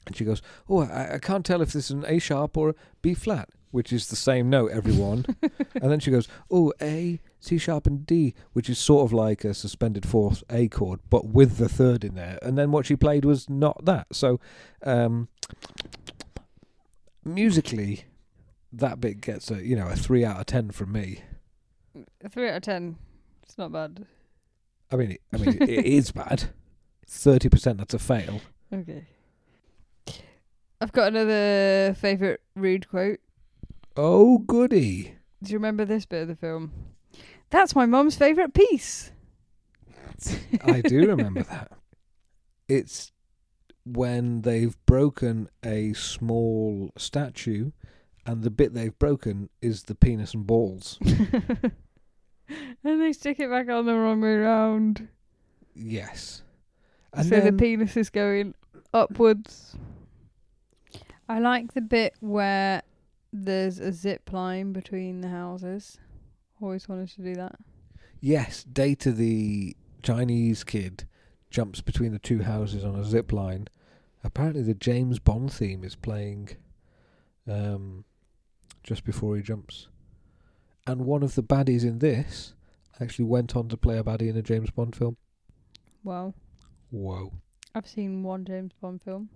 [0.06, 2.70] And she goes, Oh, I, I can't tell if this is an A sharp or
[2.70, 5.24] a B flat, which is the same note, everyone.
[5.74, 9.44] and then she goes, Oh, A, C sharp, and D, which is sort of like
[9.44, 12.38] a suspended fourth A chord, but with the third in there.
[12.42, 14.08] And then what she played was not that.
[14.12, 14.40] So,
[14.84, 15.28] um,
[17.24, 18.04] musically,
[18.72, 21.22] that bit gets a you know a three out of ten from me.
[22.22, 22.96] A three out of ten.
[23.42, 24.06] It's not bad.
[24.92, 26.50] I mean, it, I mean, it, it is bad.
[27.06, 28.40] Thirty percent that's a fail.
[28.72, 29.06] Okay.
[30.80, 33.20] I've got another favourite rude quote.
[33.96, 35.16] Oh goody!
[35.42, 36.72] Do you remember this bit of the film?
[37.50, 39.10] That's my mum's favourite piece.
[40.64, 41.72] I do remember that.
[42.68, 43.12] It's
[43.84, 47.70] when they've broken a small statue,
[48.26, 50.98] and the bit they've broken is the penis and balls.
[52.84, 55.08] and they stick it back on the wrong way round.
[55.74, 56.42] Yes.
[57.16, 58.54] so then- the penis is going
[58.92, 59.76] upwards.
[61.28, 62.82] I like the bit where
[63.32, 65.98] there's a zip line between the houses.
[66.60, 67.54] Always wanted to do that.
[68.20, 71.04] Yes, Data, the Chinese kid,
[71.50, 73.68] jumps between the two houses on a zip line.
[74.22, 76.50] Apparently, the James Bond theme is playing
[77.48, 78.04] um,
[78.82, 79.88] just before he jumps.
[80.86, 82.54] And one of the baddies in this
[83.00, 85.16] actually went on to play a baddie in a James Bond film.
[86.04, 86.34] Wow.
[86.90, 87.32] Whoa.
[87.74, 89.30] I've seen one James Bond film.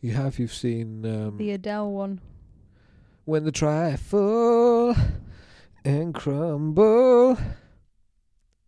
[0.00, 2.20] You have, you've seen um, The Adele one.
[3.24, 4.94] When the Trifle
[5.84, 7.38] and Crumble.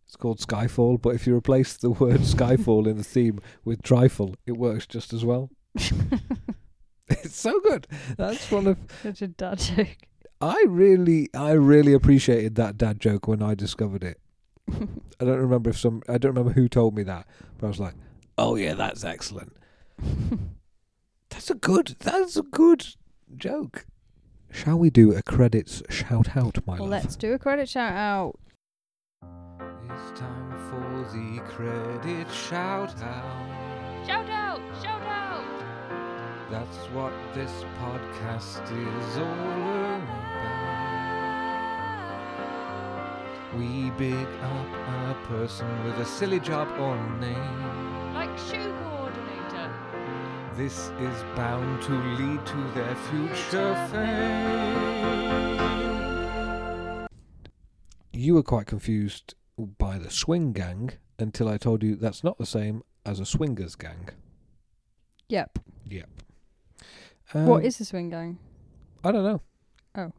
[0.09, 4.33] It's called Skyfall, but if you replace the word Skyfall in the theme with Trifle,
[4.47, 5.51] it works just as well.
[7.11, 7.87] It's so good.
[8.17, 9.97] That's one of Such a dad joke.
[10.41, 14.19] I really I really appreciated that dad joke when I discovered it.
[14.71, 17.25] I don't remember if some I don't remember who told me that,
[17.57, 17.95] but I was like,
[18.37, 19.57] "Oh yeah, that's excellent.
[21.29, 22.85] That's a good that's a good
[23.35, 23.85] joke."
[24.51, 26.89] Shall we do a credits shout out, my well, love?
[26.89, 28.39] let's do a credit shout out.
[30.01, 34.05] It's time for the credit shout out.
[34.05, 34.61] Shout out!
[34.81, 35.43] Shout out!
[36.49, 40.39] That's what this podcast is all about.
[43.57, 48.13] We big up a person with a silly job or name.
[48.13, 49.71] Like shoe coordinator.
[50.55, 55.09] This is bound to lead to their future fame.
[58.13, 59.35] You were quite confused
[59.65, 63.75] by the swing gang until I told you that's not the same as a swingers
[63.75, 64.09] gang.
[65.29, 65.59] Yep.
[65.89, 66.09] Yep.
[67.33, 68.39] what Um, is the swing gang?
[69.03, 69.41] I don't know.
[69.95, 70.11] Oh.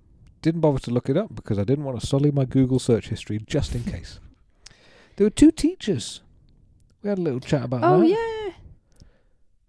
[0.42, 3.08] Didn't bother to look it up because I didn't want to sully my Google search
[3.08, 4.20] history just in case.
[5.16, 6.22] There were two teachers.
[7.02, 8.06] We had a little chat about Oh that.
[8.08, 8.52] yeah,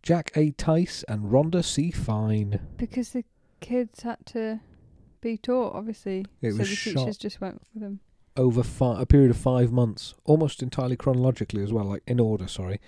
[0.01, 0.51] Jack A.
[0.51, 1.91] Tice and Rhonda C.
[1.91, 2.59] Fine.
[2.77, 3.25] because the
[3.59, 4.61] kids had to
[5.19, 6.25] be taught, obviously.
[6.41, 7.99] It so was the shot teachers just went with them.
[8.37, 12.47] Over fi- a period of five months, almost entirely chronologically as well, like in order,
[12.47, 12.79] sorry.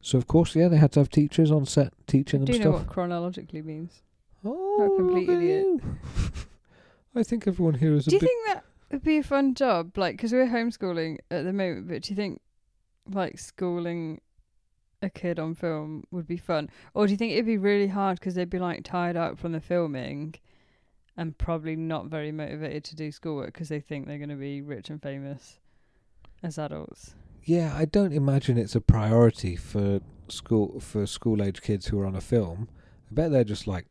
[0.00, 2.58] So, of course, yeah, they had to have teachers on set teaching them do you
[2.58, 2.86] know stuff.
[2.86, 4.02] what chronologically means.
[4.44, 5.80] oh, complete look at idiot.
[7.14, 8.26] I think everyone here is a Do you bit.
[8.28, 9.96] think that would be a fun job?
[9.96, 12.40] Like, because we're homeschooling at the moment, but do you think,
[13.10, 14.20] like, schooling
[15.02, 16.70] a kid on film would be fun?
[16.94, 19.52] Or do you think it'd be really hard because they'd be, like, tired out from
[19.52, 20.34] the filming
[21.16, 24.62] and probably not very motivated to do schoolwork because they think they're going to be
[24.62, 25.58] rich and famous
[26.42, 27.14] as adults?
[27.44, 32.06] yeah, I don't imagine it's a priority for school for school age kids who are
[32.06, 32.68] on a film.
[33.10, 33.86] I bet they're just like,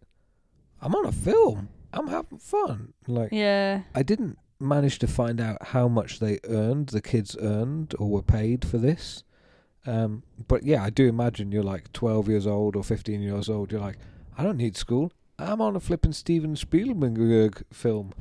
[0.81, 1.69] I'm on a film.
[1.93, 2.93] I'm having fun.
[3.07, 3.81] Like Yeah.
[3.93, 8.21] I didn't manage to find out how much they earned, the kids earned or were
[8.21, 9.23] paid for this.
[9.85, 13.71] Um, but yeah, I do imagine you're like 12 years old or 15 years old.
[13.71, 13.97] You're like,
[14.37, 15.11] I don't need school.
[15.41, 18.13] I'm on a flipping Steven Spielberg film.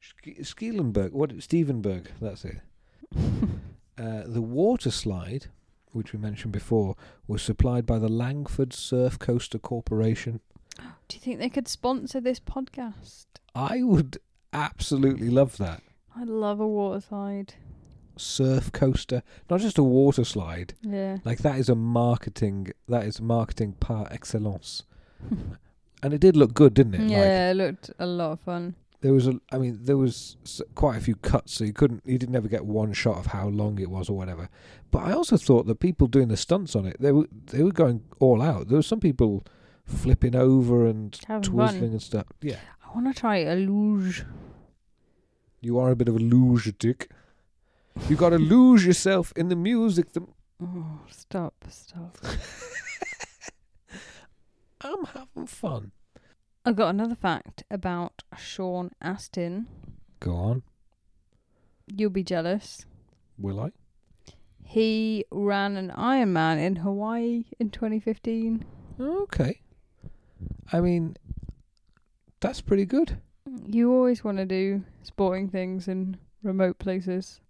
[0.00, 1.12] Sk- Spielenberg.
[1.12, 1.30] What?
[1.38, 2.06] Stevenberg.
[2.20, 2.58] That's it.
[3.98, 5.46] Uh, the water slide,
[5.90, 6.94] which we mentioned before,
[7.26, 10.38] was supplied by the Langford Surf Coaster Corporation.
[10.78, 13.24] Do you think they could sponsor this podcast?
[13.56, 14.18] I would
[14.52, 15.82] absolutely love that.
[16.14, 17.54] I love a water slide.
[18.16, 20.74] Surf coaster, not just a water slide.
[20.82, 21.18] Yeah.
[21.24, 22.70] Like that is a marketing.
[22.86, 24.84] That is marketing par excellence.
[26.02, 27.00] And it did look good, didn't it?
[27.02, 28.74] Like, yeah, it looked a lot of fun.
[29.00, 29.40] there was a.
[29.50, 30.36] I mean, there was
[30.74, 32.02] quite a few cuts, so you couldn't.
[32.06, 34.48] You didn't ever get one shot of how long it was or whatever.
[34.90, 37.72] But I also thought the people doing the stunts on it, they were they were
[37.72, 38.68] going all out.
[38.68, 39.44] There were some people
[39.84, 41.90] flipping over and Having twizzling fun.
[41.90, 42.26] and stuff.
[42.42, 44.24] Yeah, I want to try a luge.
[45.60, 47.10] you are a bit of a lunatic.
[48.08, 50.12] You got to lose yourself in the music.
[50.12, 50.22] The,
[50.60, 52.18] Oh, stop, stop.
[54.80, 55.92] I'm having fun.
[56.64, 59.66] I got another fact about Sean Astin.
[60.20, 60.62] Go on,
[61.86, 62.84] You'll be jealous.
[63.38, 63.70] will I?
[64.62, 68.64] He ran an Ironman in Hawaii in 2015.
[69.00, 69.60] Okay.
[70.70, 71.16] I mean,
[72.40, 73.18] that's pretty good.
[73.66, 77.40] You always want to do sporting things in remote places.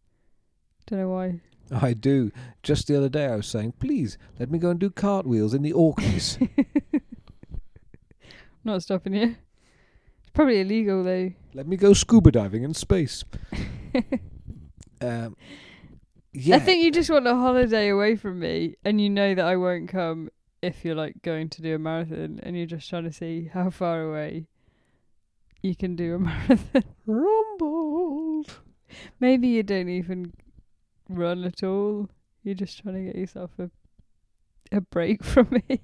[0.87, 1.41] Don't know why.
[1.72, 2.31] I do.
[2.62, 5.62] Just the other day, I was saying, please let me go and do cartwheels in
[5.62, 6.39] the Orkneys.
[8.69, 9.35] Not stopping you.
[10.21, 11.33] It's probably illegal though.
[11.55, 13.25] let me go scuba diving in space.
[15.01, 15.37] Um,
[16.33, 19.45] yeah, I think you just want a holiday away from me, and you know that
[19.45, 20.29] I won't come
[20.61, 23.71] if you're like going to do a marathon, and you're just trying to see how
[23.71, 24.49] far away
[25.62, 26.83] you can do a marathon.
[27.07, 28.59] rumbled.
[29.21, 30.33] Maybe you don't even
[31.09, 32.09] run at all.
[32.43, 33.71] You're just trying to get yourself a
[34.73, 35.81] a break from me.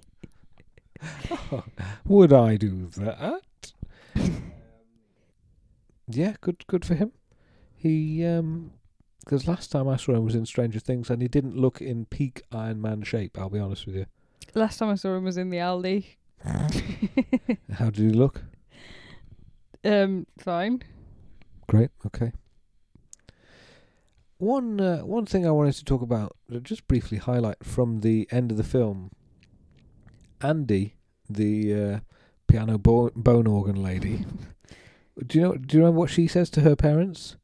[2.05, 3.43] Would I do that?
[6.09, 7.13] yeah, good, good for him.
[7.77, 8.73] He, um,
[9.21, 12.07] because last time I saw him was in Stranger Things, and he didn't look in
[12.07, 13.39] peak Iron Man shape.
[13.39, 14.07] I'll be honest with you.
[14.55, 16.05] Last time I saw him was in the Aldi.
[17.75, 18.43] How did he look?
[19.85, 20.83] um, fine.
[21.67, 21.91] Great.
[22.07, 22.33] Okay.
[24.39, 28.51] One uh, one thing I wanted to talk about, just briefly highlight from the end
[28.51, 29.11] of the film.
[30.45, 30.95] Andy,
[31.29, 32.01] the uh,
[32.47, 34.27] piano bo- bone organ lady.
[35.27, 35.55] do you know?
[35.57, 37.37] Do you remember what she says to her parents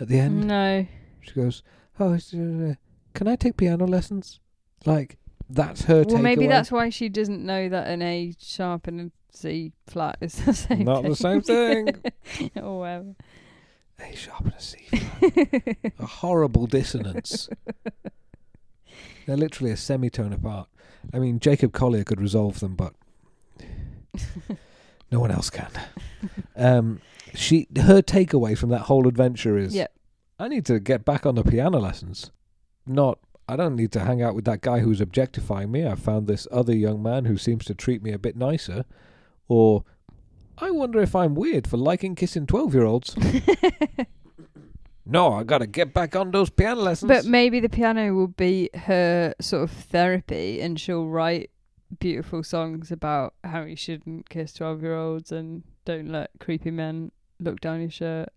[0.00, 0.46] at the end?
[0.46, 0.86] No.
[1.20, 1.62] She goes,
[2.00, 2.74] "Oh, uh,
[3.14, 4.40] can I take piano lessons?"
[4.86, 5.18] Like
[5.50, 6.04] that's her.
[6.06, 6.48] Well, maybe takeaway.
[6.48, 10.54] that's why she doesn't know that an A sharp and a C flat is the
[10.54, 10.84] same.
[10.84, 11.88] Not the same thing.
[12.56, 13.14] or whatever.
[14.00, 15.92] A sharp and a C flat.
[15.98, 17.50] a horrible dissonance.
[19.26, 20.68] They're literally a semitone apart.
[21.12, 22.94] I mean, Jacob Collier could resolve them, but
[25.10, 25.70] no one else can.
[26.56, 27.00] Um,
[27.34, 29.92] she, her takeaway from that whole adventure is, Yep.
[30.38, 32.30] I need to get back on the piano lessons.
[32.86, 35.86] Not, I don't need to hang out with that guy who's objectifying me.
[35.86, 38.84] I found this other young man who seems to treat me a bit nicer.
[39.48, 39.84] Or,
[40.58, 43.16] I wonder if I'm weird for liking kissing twelve-year-olds.
[45.10, 47.08] No, I gotta get back on those piano lessons.
[47.08, 51.50] But maybe the piano will be her sort of therapy, and she'll write
[51.98, 57.80] beautiful songs about how you shouldn't kiss twelve-year-olds and don't let creepy men look down
[57.80, 58.28] your shirt.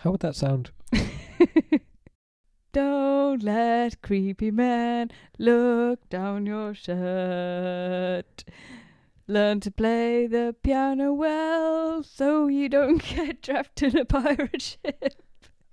[0.00, 0.70] How would that sound?
[2.74, 8.44] Don't let creepy men look down your shirt.
[9.28, 15.23] Learn to play the piano well so you don't get trapped in a pirate ship.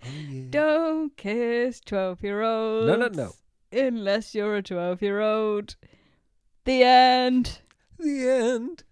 [0.03, 2.87] Oh, don't kiss 12 year olds.
[2.87, 3.33] No, no, no.
[3.71, 5.75] Unless you're a 12 year old.
[6.65, 7.59] The end.
[7.99, 8.83] The end.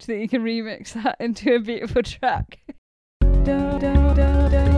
[0.00, 2.60] So that you can remix that into a beautiful track?
[3.44, 4.73] don't, don't, don't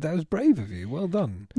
[0.00, 0.08] good.
[0.08, 0.88] That was brave of you.
[0.88, 1.48] Well done.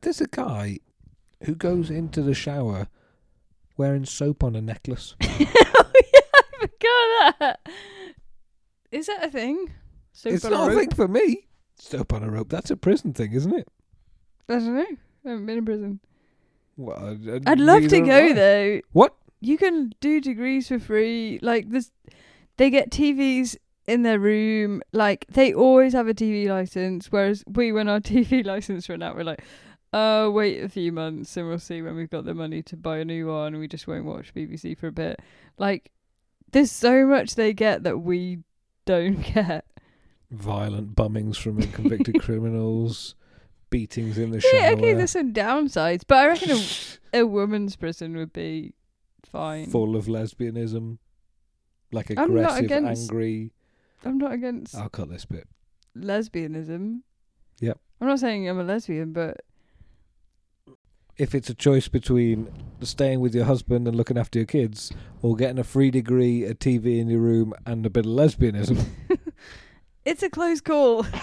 [0.00, 0.78] There's a guy
[1.44, 2.88] who goes into the shower
[3.76, 5.14] wearing soap on a necklace.
[5.22, 7.60] oh yeah, I forgot that.
[8.90, 9.72] Is that a thing?
[10.12, 10.78] Soap it's on a not a rope?
[10.80, 11.46] thing for me.
[11.78, 12.48] Soap on a rope.
[12.48, 13.68] That's a prison thing, isn't it?
[14.48, 14.86] I don't know.
[15.24, 16.00] I haven't been in prison.
[16.76, 18.32] Well, I- I- I'd love to go I.
[18.32, 18.80] though.
[18.92, 19.14] What?
[19.40, 21.38] You can do degrees for free.
[21.42, 21.90] Like this,
[22.56, 24.82] they get TVs in their room.
[24.92, 27.10] Like they always have a TV license.
[27.10, 29.42] Whereas we, when our TV license ran out, we're like,
[29.92, 32.98] oh, wait a few months and we'll see when we've got the money to buy
[32.98, 33.58] a new one.
[33.58, 35.20] We just won't watch BBC for a bit.
[35.58, 35.90] Like,
[36.52, 38.38] there's so much they get that we
[38.84, 39.64] don't get.
[40.30, 43.16] Violent bummings from convicted criminals,
[43.68, 44.60] beatings in the shower.
[44.60, 48.74] Yeah, okay, there's some downsides, but I reckon a, a woman's prison would be
[49.26, 49.66] fine.
[49.70, 50.98] full of lesbianism,
[51.92, 53.52] like I'm not aggressive, against- angry.
[54.04, 55.46] I'm not against I'll cut this bit.
[55.96, 57.00] lesbianism.
[57.60, 57.78] Yep.
[58.00, 59.42] I'm not saying I'm a lesbian, but
[61.18, 62.48] If it's a choice between
[62.80, 64.90] staying with your husband and looking after your kids,
[65.20, 68.82] or getting a free degree, a TV in your room, and a bit of lesbianism,
[70.06, 71.04] it's a close call.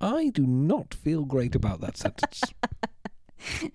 [0.00, 2.42] I do not feel great about that sentence.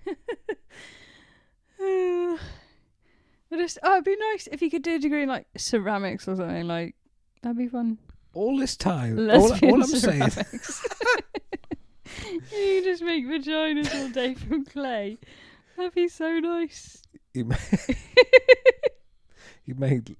[3.52, 6.28] I just, oh, it'd be nice if you could do a degree in like ceramics
[6.28, 6.66] or something.
[6.66, 6.94] Like
[7.42, 7.98] that'd be fun.
[8.34, 10.86] All this time, all, all I'm saying, ceramics.
[12.52, 15.18] you just make vaginas all day from clay.
[15.76, 17.02] That'd be so nice.
[17.34, 17.58] you made,
[19.64, 20.16] you made.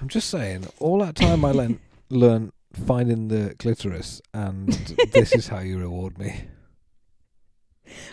[0.00, 2.52] I'm just saying, all that time I learned, learned
[2.86, 4.68] finding the clitoris, and
[5.12, 6.44] this is how you reward me.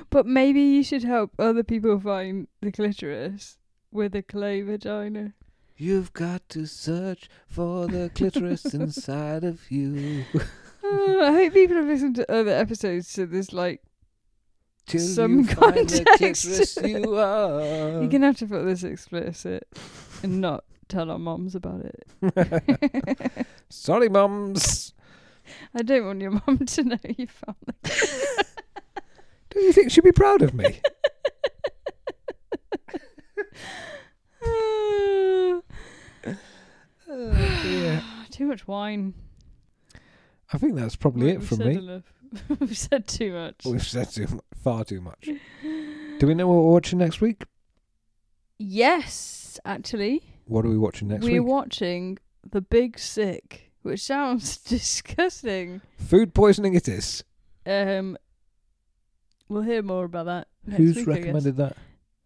[0.10, 3.58] But maybe you should help other people find the clitoris
[3.92, 5.34] with a clay vagina.
[5.78, 10.26] You've got to search for the clitoris inside of you.
[10.36, 13.82] Uh, I hope people have listened to other episodes so there's like
[14.88, 16.04] Till Some you context.
[16.18, 17.62] clitoris you are.
[18.02, 19.68] you're gonna have to put this explicit
[20.24, 23.46] and not tell our moms about it.
[23.70, 24.94] Sorry, mums.
[25.74, 27.74] I don't want your mum to know you found the
[29.52, 30.80] Do you think she'd be proud of me?
[37.10, 38.02] oh, dear.
[38.32, 39.14] Too much wine.
[40.54, 41.76] I think that's probably Right, it we've from said me.
[41.78, 42.14] enough.
[42.60, 43.56] we've said too much.
[43.66, 45.30] We've said too, mu- far too much.
[46.20, 47.44] Do we know what we're watching next week?
[48.58, 51.52] Yes, actually, What are we watching next we're week?
[51.52, 52.18] watching
[52.50, 55.82] The Big Sick, which sounds disgusting.
[55.98, 57.24] Food poisoning it is.
[57.66, 58.18] Um,
[59.52, 60.48] we'll hear more about that.
[60.66, 61.76] Next Who's week, recommended that?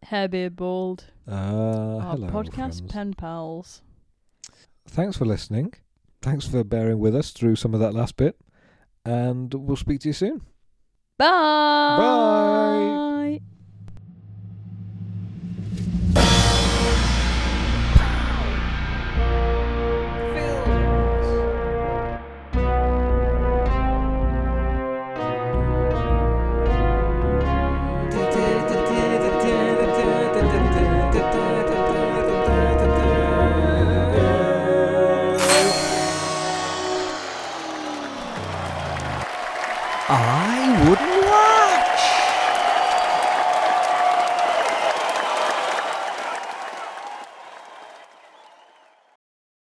[0.05, 2.81] Hairbeard Bald, Uh, our hello, podcast friends.
[2.81, 3.81] pen pals.
[4.87, 5.73] Thanks for listening.
[6.21, 8.37] Thanks for bearing with us through some of that last bit.
[9.03, 10.41] And we'll speak to you soon.
[11.17, 11.27] Bye.
[11.29, 12.94] I